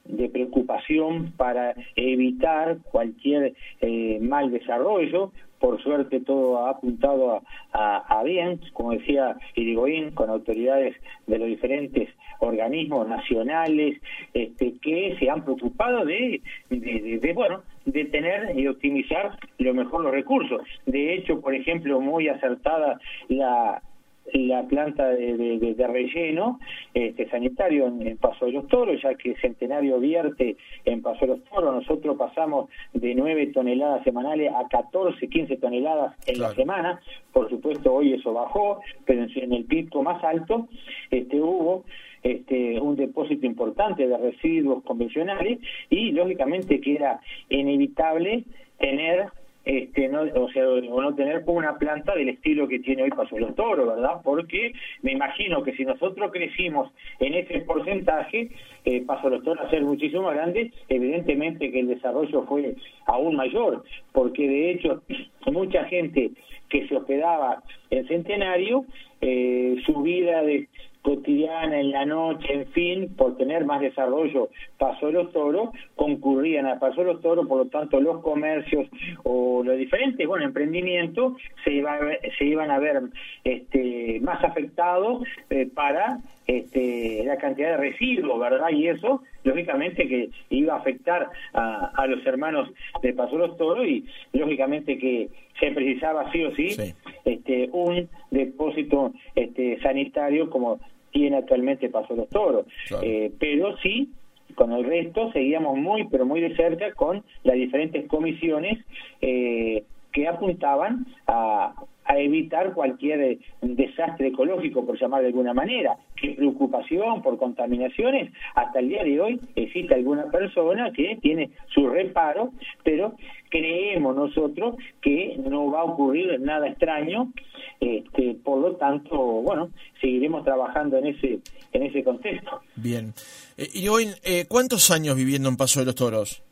de 0.09 0.29
preocupación 0.29 1.33
para 1.37 1.75
evitar 1.95 2.79
cualquier 2.91 3.55
eh, 3.81 4.19
mal 4.21 4.51
desarrollo. 4.51 5.33
Por 5.59 5.83
suerte 5.83 6.21
todo 6.21 6.67
ha 6.67 6.71
apuntado 6.71 7.43
a, 7.73 8.23
bien, 8.25 8.61
como 8.75 8.93
decía 8.93 9.37
Irigoyen, 9.55 10.11
con 10.11 10.29
autoridades 10.29 10.95
de 11.27 11.39
los 11.39 11.49
diferentes 11.49 12.11
organismos 12.41 13.09
nacionales 13.09 13.99
este, 14.35 14.75
que 14.83 15.17
se 15.19 15.31
han 15.31 15.45
preocupado 15.45 16.05
de, 16.05 16.43
de, 16.69 17.33
bueno 17.35 17.63
de 17.87 18.05
tener 18.05 18.59
y 18.59 18.67
optimizar 18.67 19.39
lo 19.59 19.73
mejor 19.73 20.03
los 20.03 20.13
recursos. 20.13 20.61
De 20.85 21.15
hecho, 21.15 21.41
por 21.41 21.55
ejemplo, 21.55 22.01
muy 22.01 22.29
acertada 22.29 23.01
la 23.29 23.83
la 24.33 24.65
planta 24.65 25.09
de, 25.09 25.75
relleno 25.89 26.59
este, 26.95 27.29
sanitario 27.29 27.87
en, 27.87 28.17
Paso 28.19 28.47
de 28.47 28.53
los 28.53 28.67
Toros, 28.69 29.01
ya 29.03 29.15
que 29.15 29.37
Centenario 29.37 30.01
vierte 30.01 30.57
en 30.85 31.03
Paso 31.03 31.21
de 31.21 31.27
los 31.29 31.45
Toros. 31.45 31.75
Nosotros 31.75 32.17
pasamos 32.17 32.69
de 32.93 33.15
9 33.15 33.49
toneladas 33.49 34.03
semanales 34.05 34.53
a 34.53 34.67
14, 34.69 35.29
15 35.29 35.57
toneladas 35.57 36.15
en 36.27 36.41
la 36.41 36.51
semana. 36.55 37.01
Por 37.33 37.49
supuesto, 37.49 37.95
hoy 37.95 38.15
eso 38.15 38.33
bajó, 38.33 38.81
pero 39.05 39.27
en, 39.35 39.53
el 39.53 39.65
pico 39.65 40.03
más 40.03 40.23
alto 40.25 40.69
este, 41.11 41.41
hubo 41.41 41.85
este, 42.23 42.81
un 42.81 42.97
depósito 42.97 43.47
importante 43.47 44.09
de 44.09 44.17
residuos 44.17 44.83
convencionales 44.85 45.59
y 45.91 46.13
lógicamente 46.13 46.81
que 46.81 46.95
era 46.95 47.21
inevitable 47.49 48.45
tener 48.79 49.27
este, 49.67 50.09
no, 50.09 50.23
o 50.23 50.49
sea, 50.53 50.69
o 50.69 50.81
no 50.81 51.15
tener 51.17 51.43
una 51.47 51.77
planta 51.77 52.15
del 52.15 52.29
estilo 52.29 52.69
que 52.69 52.79
tiene 52.79 53.03
hoy 53.03 53.11
Paso 53.11 53.37
los 53.37 53.57
Toros, 53.57 53.89
¿verdad? 53.89 54.21
Porque 54.23 54.73
me 55.03 55.11
imagino 55.11 55.65
que 55.65 55.75
si 55.75 55.85
nosotros 55.85 56.31
crecimos 56.31 56.93
en 57.19 57.35
ese 57.35 57.59
porcentaje, 57.63 58.49
eh, 58.85 59.03
Paso 59.05 59.29
los 59.29 59.43
Toros 59.43 59.67
a 59.67 59.71
ser 59.71 59.83
muchísimo 59.83 60.29
grande, 60.31 60.71
evidentemente 60.89 61.73
que 61.73 61.81
el 61.81 61.89
desarrollo 61.89 62.45
fue 62.45 62.77
aún 63.07 63.35
mayor, 63.35 63.83
porque 64.13 64.49
de 64.49 64.71
hecho 64.71 65.03
mucha 65.51 65.85
gente 65.87 66.31
que 66.69 66.87
se 66.87 66.97
hospedaba 66.97 67.65
en 67.91 68.07
Centenario, 68.07 68.85
eh, 69.21 69.77
su 69.85 70.01
vida 70.03 70.43
de, 70.43 70.69
cotidiana, 71.07 71.79
en 71.79 71.93
la 71.93 72.05
noche, 72.05 72.53
en 72.53 72.67
fin, 72.73 73.15
por 73.17 73.37
tener 73.37 73.65
más 73.65 73.81
desarrollo, 73.81 74.49
pasó 74.77 75.13
los 75.13 75.31
toros, 75.31 75.71
concurrían 75.95 76.67
a 76.67 76.81
pasó 76.81 77.05
los 77.05 77.21
toros, 77.21 77.47
por 77.47 77.59
lo 77.59 77.67
tanto 77.67 78.01
los 78.01 78.21
comercios 78.23 78.89
o 79.23 79.63
los 79.63 79.79
diferentes, 79.79 80.27
bueno, 80.27 80.45
emprendimientos 80.45 81.35
se, 81.63 81.75
iba 81.75 81.97
se 82.37 82.45
iban 82.45 82.73
a 82.73 82.81
ver 82.81 83.03
este, 83.45 84.19
más 84.21 84.43
afectados 84.43 85.23
eh, 85.49 85.71
para 85.73 86.19
este, 86.49 87.23
la 87.25 87.37
cantidad 87.37 87.71
de 87.71 87.77
residuos, 87.77 88.41
¿verdad? 88.41 88.71
Y 88.71 88.89
eso, 88.89 89.23
lógicamente, 89.45 90.09
que 90.09 90.31
iba 90.51 90.75
a 90.75 90.79
afectar 90.79 91.29
a, 91.53 91.93
a 91.95 92.07
los 92.09 92.27
hermanos 92.27 92.69
de 93.01 93.13
Paso 93.13 93.39
los 93.39 93.57
Toros 93.57 93.87
y 93.87 94.05
lógicamente 94.33 94.99
que 94.99 95.29
se 95.61 95.71
precisaba 95.73 96.31
sí 96.33 96.45
o 96.45 96.55
sí, 96.55 96.77
Este, 97.25 97.69
un 97.73 98.09
depósito 98.31 99.13
este, 99.35 99.81
sanitario 99.81 100.51
como 100.51 100.79
tiene 101.17 101.39
actualmente 101.39 101.89
Paso 101.89 102.15
los 102.15 102.29
Toros. 102.29 102.67
Eh, 103.03 103.33
pero 103.39 103.77
sí, 103.79 104.11
con 104.55 104.73
el 104.73 104.85
resto 104.85 105.33
seguíamos 105.33 105.77
muy, 105.79 106.07
pero 106.09 106.27
muy 106.27 106.41
de 106.41 106.55
cerca 106.55 106.93
con 106.93 107.25
las 107.43 107.57
diferentes 107.57 108.07
comisiones 108.07 108.79
eh, 109.23 109.85
que 110.17 110.27
apuntaban 110.27 111.07
a, 111.27 111.75
a 112.07 112.19
evitar 112.19 112.73
cualquier 112.73 113.21
eh, 113.21 113.39
desastre 113.61 114.29
ecológico, 114.29 114.87
por 114.87 114.99
llamar 114.99 115.21
de 115.21 115.27
alguna 115.27 115.53
manera. 115.53 115.99
¿Qué 116.19 116.31
preocupación 116.31 117.21
por 117.21 117.37
contaminaciones? 117.37 118.33
Hasta 118.55 118.79
el 118.79 118.89
día 118.89 119.05
de 119.05 119.21
hoy 119.21 119.41
existe 119.57 119.93
alguna 119.95 120.31
persona 120.31 120.91
que 120.91 121.19
tiene 121.21 121.51
su 121.67 121.87
reparo, 121.87 122.53
pero 122.83 123.13
creemos 123.51 124.17
nosotros 124.17 124.77
que 125.03 125.37
no 125.37 125.71
va 125.71 125.81
a 125.81 125.85
ocurrir 125.85 126.41
nada 126.41 126.67
extraño, 126.67 127.31
este, 127.79 128.37
por 128.43 128.63
lo 128.63 128.77
tanto, 128.77 129.19
bueno, 129.19 129.69
seguiremos 130.01 130.45
trabajando 130.45 130.97
en 130.97 131.09
ese 131.09 131.41
en 131.75 131.83
ese 131.83 132.03
contexto. 132.03 132.63
Bien. 132.75 133.13
Eh, 133.59 133.69
y 133.75 133.89
hoy, 133.89 134.07
eh, 134.25 134.47
¿cuántos 134.49 134.91
años 134.91 135.15
viviendo 135.15 135.51
en 135.51 135.59
Paso 135.59 135.81
de 135.81 135.87
los 135.87 135.95
Toros? 135.95 136.43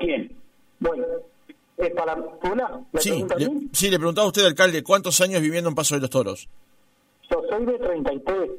Bien. 0.00 0.30
Bueno, 0.78 1.04
¿Es 1.78 1.90
para 1.94 2.16
sí, 2.98 3.24
le, 3.38 3.68
sí, 3.72 3.88
le 3.88 3.98
preguntaba 3.98 4.24
a 4.24 4.28
usted, 4.28 4.44
alcalde, 4.44 4.82
¿cuántos 4.82 5.20
años 5.20 5.40
viviendo 5.40 5.68
en 5.68 5.76
Paso 5.76 5.94
de 5.94 6.00
los 6.00 6.10
Toros? 6.10 6.48
Yo 7.30 7.40
soy 7.48 7.66
de 7.66 7.78
33. 7.78 8.50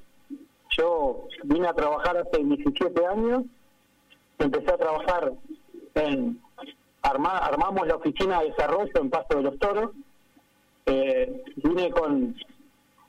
Yo 0.77 1.27
vine 1.43 1.67
a 1.67 1.73
trabajar 1.73 2.15
hace 2.15 2.41
17 2.41 3.05
años. 3.05 3.43
Empecé 4.37 4.71
a 4.71 4.77
trabajar 4.77 5.33
en... 5.95 6.39
armamos 7.01 7.87
la 7.87 7.97
oficina 7.97 8.39
de 8.39 8.51
desarrollo 8.51 8.91
en 8.95 9.09
Paso 9.09 9.35
de 9.35 9.41
los 9.41 9.59
Toros. 9.59 9.91
Eh, 10.85 11.43
vine 11.57 11.91
con... 11.91 12.33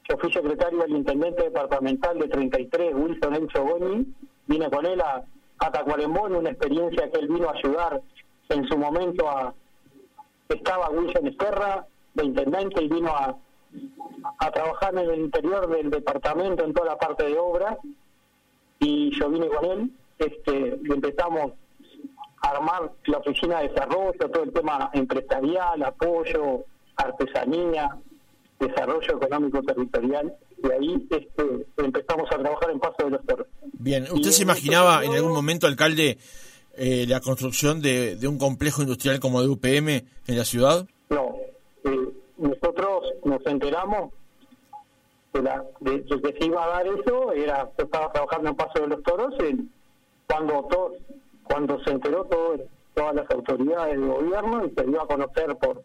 Yo 0.09 0.19
fui 0.19 0.33
secretario 0.33 0.81
del 0.81 0.91
intendente 0.91 1.45
departamental 1.45 2.19
de 2.19 2.27
33, 2.27 2.95
Wilson 2.97 3.35
Enzo 3.37 3.63
Boni. 3.63 4.13
Vine 4.49 4.69
con 4.71 4.85
él 4.87 5.01
a, 5.03 5.23
a 5.61 5.71
Tacuarembó 5.71 6.25
una 6.25 6.51
experiencia 6.51 7.09
que 7.13 7.21
él 7.21 7.29
vino 7.29 7.49
a 7.49 7.53
ayudar 7.53 8.03
en 8.49 8.67
su 8.67 8.77
momento 8.77 9.31
a, 9.31 9.55
estaba 10.55 10.91
Wilson 10.91 11.27
Esquerra, 11.27 11.87
de 12.15 12.25
intendente, 12.25 12.83
y 12.83 12.89
vino 12.89 13.11
a, 13.11 13.37
a 14.39 14.51
trabajar 14.51 14.93
en 14.95 15.11
el 15.11 15.21
interior 15.21 15.69
del 15.69 15.91
departamento 15.91 16.65
en 16.65 16.73
toda 16.73 16.87
la 16.87 16.99
parte 16.99 17.25
de 17.25 17.39
obra, 17.39 17.79
y 18.79 19.11
yo 19.19 19.29
vine 19.29 19.49
con 19.49 19.65
él, 19.65 19.91
este, 20.19 20.79
y 20.83 20.93
empezamos 20.93 21.53
a 22.43 22.51
armar 22.51 22.93
la 23.05 23.19
oficina 23.19 23.61
de 23.61 23.69
desarrollo, 23.69 24.13
todo 24.13 24.43
el 24.43 24.53
tema 24.53 24.91
empresarial, 24.95 25.83
apoyo, 25.83 26.65
artesanía, 26.97 27.97
desarrollo 28.59 29.17
económico 29.17 29.63
territorial, 29.63 30.35
y 30.63 30.71
ahí 30.71 31.07
este, 31.11 31.67
empezamos 31.77 32.31
a 32.33 32.39
trabajar 32.39 32.71
en 32.71 32.81
Paso 32.81 33.05
de 33.05 33.11
los 33.11 33.21
Cerros. 33.27 33.47
Bien, 33.73 34.07
¿usted 34.13 34.31
se 34.31 34.43
imaginaba 34.43 35.05
en 35.05 35.13
algún 35.13 35.33
momento, 35.33 35.67
alcalde, 35.67 36.19
eh, 36.83 37.05
la 37.07 37.21
construcción 37.21 37.83
de, 37.83 38.19
un 38.27 38.39
complejo 38.39 38.81
industrial 38.81 39.21
como 39.21 39.43
de 39.43 39.49
UPM 39.49 39.89
en 40.27 40.39
la 40.39 40.47
ciudad? 40.47 40.87
No, 41.11 41.37
eh, 41.85 42.09
nosotros 42.39 43.05
nos 43.23 43.45
enteramos 43.45 44.15
de, 45.35 45.43
la, 45.43 45.63
de, 45.81 46.03
que 46.03 46.39
se 46.39 46.47
iba 46.47 46.65
a 46.65 46.69
dar 46.69 46.87
eso, 46.87 47.33
era 47.35 47.71
yo 47.77 47.85
estaba 47.85 48.11
trabajando 48.11 48.49
en 48.49 48.57
Paso 48.57 48.81
de 48.81 48.87
los 48.89 49.03
Toros, 49.03 49.35
cuando 50.27 50.63
todo, 50.71 50.93
cuando 51.45 51.85
se 51.85 51.91
enteró 51.91 52.25
todo, 52.25 52.57
todas 52.95 53.15
las 53.15 53.31
autoridades 53.31 54.01
del 54.01 54.09
gobierno 54.09 54.65
y 54.65 54.71
se 54.71 54.87
dio 54.87 55.03
a 55.03 55.07
conocer 55.07 55.55
por 55.57 55.83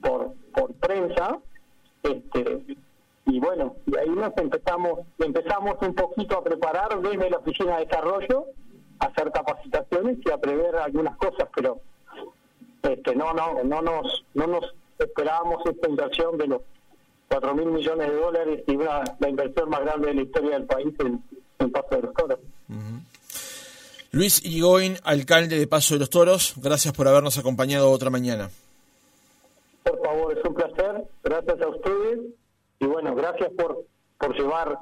por, 0.00 0.34
por 0.52 0.74
prensa, 0.74 1.38
este 2.02 2.64
y 3.26 3.38
bueno, 3.38 3.76
y 3.86 3.96
ahí 3.96 4.10
nos 4.10 4.36
empezamos 4.38 4.98
empezamos 5.20 5.76
un 5.82 5.94
poquito 5.94 6.38
a 6.38 6.42
preparar 6.42 7.00
desde 7.00 7.30
la 7.30 7.38
oficina 7.38 7.78
de 7.78 7.84
desarrollo 7.84 8.46
hacer 8.98 9.30
capacitaciones 9.32 10.18
y 10.24 10.30
a 10.30 10.38
prever 10.38 10.76
algunas 10.76 11.16
cosas, 11.16 11.48
pero 11.54 11.80
este, 12.82 13.14
no, 13.14 13.32
no, 13.32 13.62
no 13.64 13.82
nos, 13.82 14.24
no 14.34 14.46
nos 14.46 14.64
esperábamos 14.98 15.64
esta 15.66 15.88
inversión 15.88 16.38
de 16.38 16.46
los 16.46 16.62
cuatro 17.28 17.54
mil 17.54 17.66
millones 17.66 18.08
de 18.08 18.16
dólares 18.16 18.64
y 18.66 18.76
una, 18.76 19.02
la 19.18 19.28
inversión 19.28 19.68
más 19.68 19.80
grande 19.80 20.08
de 20.08 20.14
la 20.14 20.22
historia 20.22 20.50
del 20.52 20.66
país 20.66 20.94
en, 21.00 21.22
Paso 21.72 21.96
de 21.96 22.02
los 22.02 22.14
Toros. 22.14 22.38
Luis 24.12 24.44
Igoin, 24.44 24.96
alcalde 25.02 25.58
de 25.58 25.66
Paso 25.66 25.94
de 25.94 26.00
los 26.00 26.10
Toros, 26.10 26.54
gracias 26.56 26.94
por 26.94 27.08
habernos 27.08 27.36
acompañado 27.38 27.90
otra 27.90 28.08
mañana. 28.08 28.50
Por 29.82 30.00
favor, 30.02 30.38
es 30.38 30.44
un 30.44 30.54
placer, 30.54 31.04
gracias 31.24 31.60
a 31.60 31.68
ustedes 31.68 32.20
y 32.78 32.86
bueno, 32.86 33.14
gracias 33.14 33.50
por, 33.58 33.84
por 34.18 34.34
llevar 34.36 34.78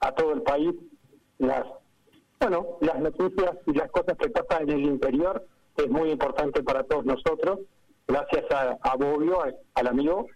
a 0.00 0.12
todo 0.12 0.32
el 0.32 0.42
país 0.42 0.74
las 1.38 1.64
bueno, 2.40 2.78
las 2.80 3.00
noticias 3.00 3.56
y 3.66 3.72
las 3.72 3.90
cosas 3.90 4.16
que 4.18 4.28
pasan 4.28 4.68
en 4.68 4.78
el 4.78 4.84
interior 4.84 5.46
es 5.76 5.88
muy 5.88 6.10
importante 6.10 6.62
para 6.62 6.82
todos 6.84 7.04
nosotros. 7.04 7.60
Gracias 8.06 8.44
a, 8.50 8.78
a 8.80 8.96
Bobbio, 8.96 9.38
al 9.74 9.86
amigo. 9.86 10.26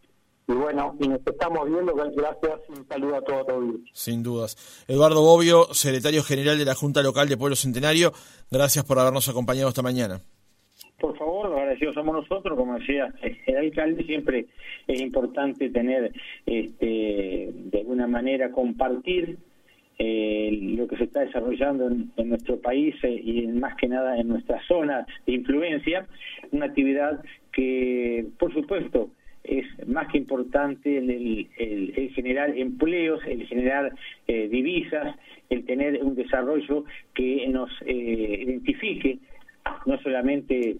Y 0.48 0.52
bueno, 0.52 0.96
y 0.98 1.06
nos 1.06 1.20
estamos 1.24 1.70
viendo. 1.70 1.94
Gracias 1.94 2.60
y 2.68 2.78
un 2.78 2.88
saludo 2.88 3.16
a 3.16 3.22
todos. 3.22 3.64
Sin 3.92 4.22
dudas. 4.22 4.84
Eduardo 4.88 5.20
Bobbio, 5.20 5.72
secretario 5.72 6.24
general 6.24 6.58
de 6.58 6.64
la 6.64 6.74
Junta 6.74 7.02
Local 7.02 7.28
de 7.28 7.36
Pueblo 7.36 7.54
Centenario, 7.54 8.12
gracias 8.50 8.84
por 8.84 8.98
habernos 8.98 9.28
acompañado 9.28 9.68
esta 9.68 9.82
mañana. 9.82 10.20
Por 10.98 11.16
favor, 11.16 11.46
agradecidos 11.46 11.94
somos 11.94 12.14
nosotros, 12.14 12.58
como 12.58 12.78
decía 12.78 13.14
el 13.46 13.56
alcalde, 13.56 14.04
siempre 14.04 14.46
es 14.86 15.00
importante 15.00 15.70
tener, 15.70 16.12
este, 16.44 17.50
de 17.54 17.78
alguna 17.78 18.06
manera, 18.06 18.50
compartir 18.50 19.38
eh, 20.02 20.48
lo 20.78 20.88
que 20.88 20.96
se 20.96 21.04
está 21.04 21.20
desarrollando 21.20 21.86
en, 21.88 22.28
nuestro 22.30 22.58
país 22.58 22.94
eh, 23.02 23.20
y 23.22 23.46
más 23.48 23.76
que 23.76 23.86
nada 23.86 24.16
en 24.16 24.28
nuestra 24.28 24.58
zona 24.66 25.06
de 25.26 25.34
influencia, 25.34 26.06
una 26.52 26.64
actividad 26.66 27.22
que, 27.52 28.24
por 28.38 28.50
supuesto, 28.54 29.10
es 29.44 29.66
más 29.86 30.10
que 30.10 30.16
importante 30.16 30.96
el, 30.96 31.48
el, 31.58 32.12
generar 32.14 32.56
empleos, 32.56 33.20
el 33.26 33.46
generar 33.46 33.92
eh, 34.26 34.48
divisas, 34.48 35.16
el 35.50 35.66
tener 35.66 36.02
un 36.02 36.14
desarrollo 36.14 36.86
que 37.12 37.46
nos 37.48 37.70
eh, 37.84 38.38
identifique 38.40 39.18
no 39.84 40.00
solamente 40.00 40.78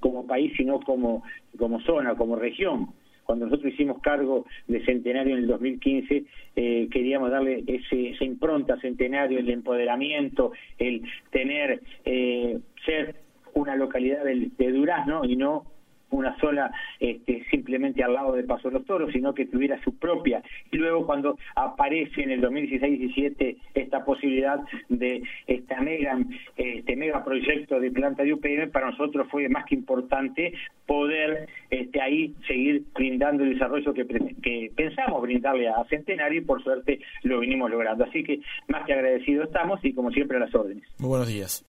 como 0.00 0.26
país, 0.26 0.52
sino 0.56 0.80
como, 0.80 1.22
como 1.56 1.80
zona, 1.82 2.16
como 2.16 2.34
región 2.34 2.88
cuando 3.24 3.46
nosotros 3.46 3.72
hicimos 3.72 4.00
cargo 4.00 4.46
de 4.68 4.84
Centenario 4.84 5.34
en 5.34 5.42
el 5.42 5.46
2015, 5.46 6.24
eh, 6.56 6.88
queríamos 6.90 7.30
darle 7.30 7.64
ese, 7.66 8.10
esa 8.10 8.24
impronta 8.24 8.78
Centenario, 8.80 9.38
el 9.38 9.50
empoderamiento, 9.50 10.52
el 10.78 11.02
tener, 11.30 11.80
eh, 12.04 12.58
ser 12.84 13.16
una 13.54 13.76
localidad 13.76 14.24
de, 14.24 14.50
de 14.56 14.72
Durazno 14.72 15.24
y 15.24 15.36
no 15.36 15.73
una 16.14 16.38
sola 16.38 16.70
este, 17.00 17.44
simplemente 17.50 18.02
al 18.02 18.14
lado 18.14 18.32
de 18.32 18.44
Paso 18.44 18.68
de 18.68 18.74
los 18.74 18.86
Toros, 18.86 19.12
sino 19.12 19.34
que 19.34 19.46
tuviera 19.46 19.82
su 19.82 19.96
propia. 19.98 20.42
Y 20.70 20.76
luego 20.76 21.06
cuando 21.06 21.38
aparece 21.54 22.22
en 22.22 22.30
el 22.30 22.42
2016-17 22.42 23.56
esta 23.74 24.04
posibilidad 24.04 24.60
de 24.88 25.22
esta 25.46 25.80
mega, 25.80 26.18
este 26.56 26.96
mega 26.96 27.24
proyecto 27.24 27.80
de 27.80 27.90
planta 27.90 28.22
de 28.22 28.34
UPM, 28.34 28.70
para 28.70 28.90
nosotros 28.90 29.26
fue 29.30 29.48
más 29.48 29.64
que 29.66 29.74
importante 29.74 30.54
poder 30.86 31.48
este, 31.70 32.00
ahí 32.00 32.34
seguir 32.46 32.84
brindando 32.94 33.44
el 33.44 33.54
desarrollo 33.54 33.94
que, 33.94 34.06
que 34.42 34.70
pensamos 34.74 35.22
brindarle 35.22 35.68
a 35.68 35.84
Centenario 35.88 36.40
y 36.40 36.44
por 36.44 36.62
suerte 36.62 37.00
lo 37.22 37.40
vinimos 37.40 37.70
logrando. 37.70 38.04
Así 38.04 38.22
que 38.22 38.40
más 38.68 38.84
que 38.86 38.92
agradecidos 38.92 39.46
estamos 39.46 39.84
y 39.84 39.92
como 39.92 40.10
siempre 40.10 40.36
a 40.36 40.40
las 40.40 40.54
órdenes. 40.54 40.84
Muy 40.98 41.08
buenos 41.08 41.28
días. 41.28 41.62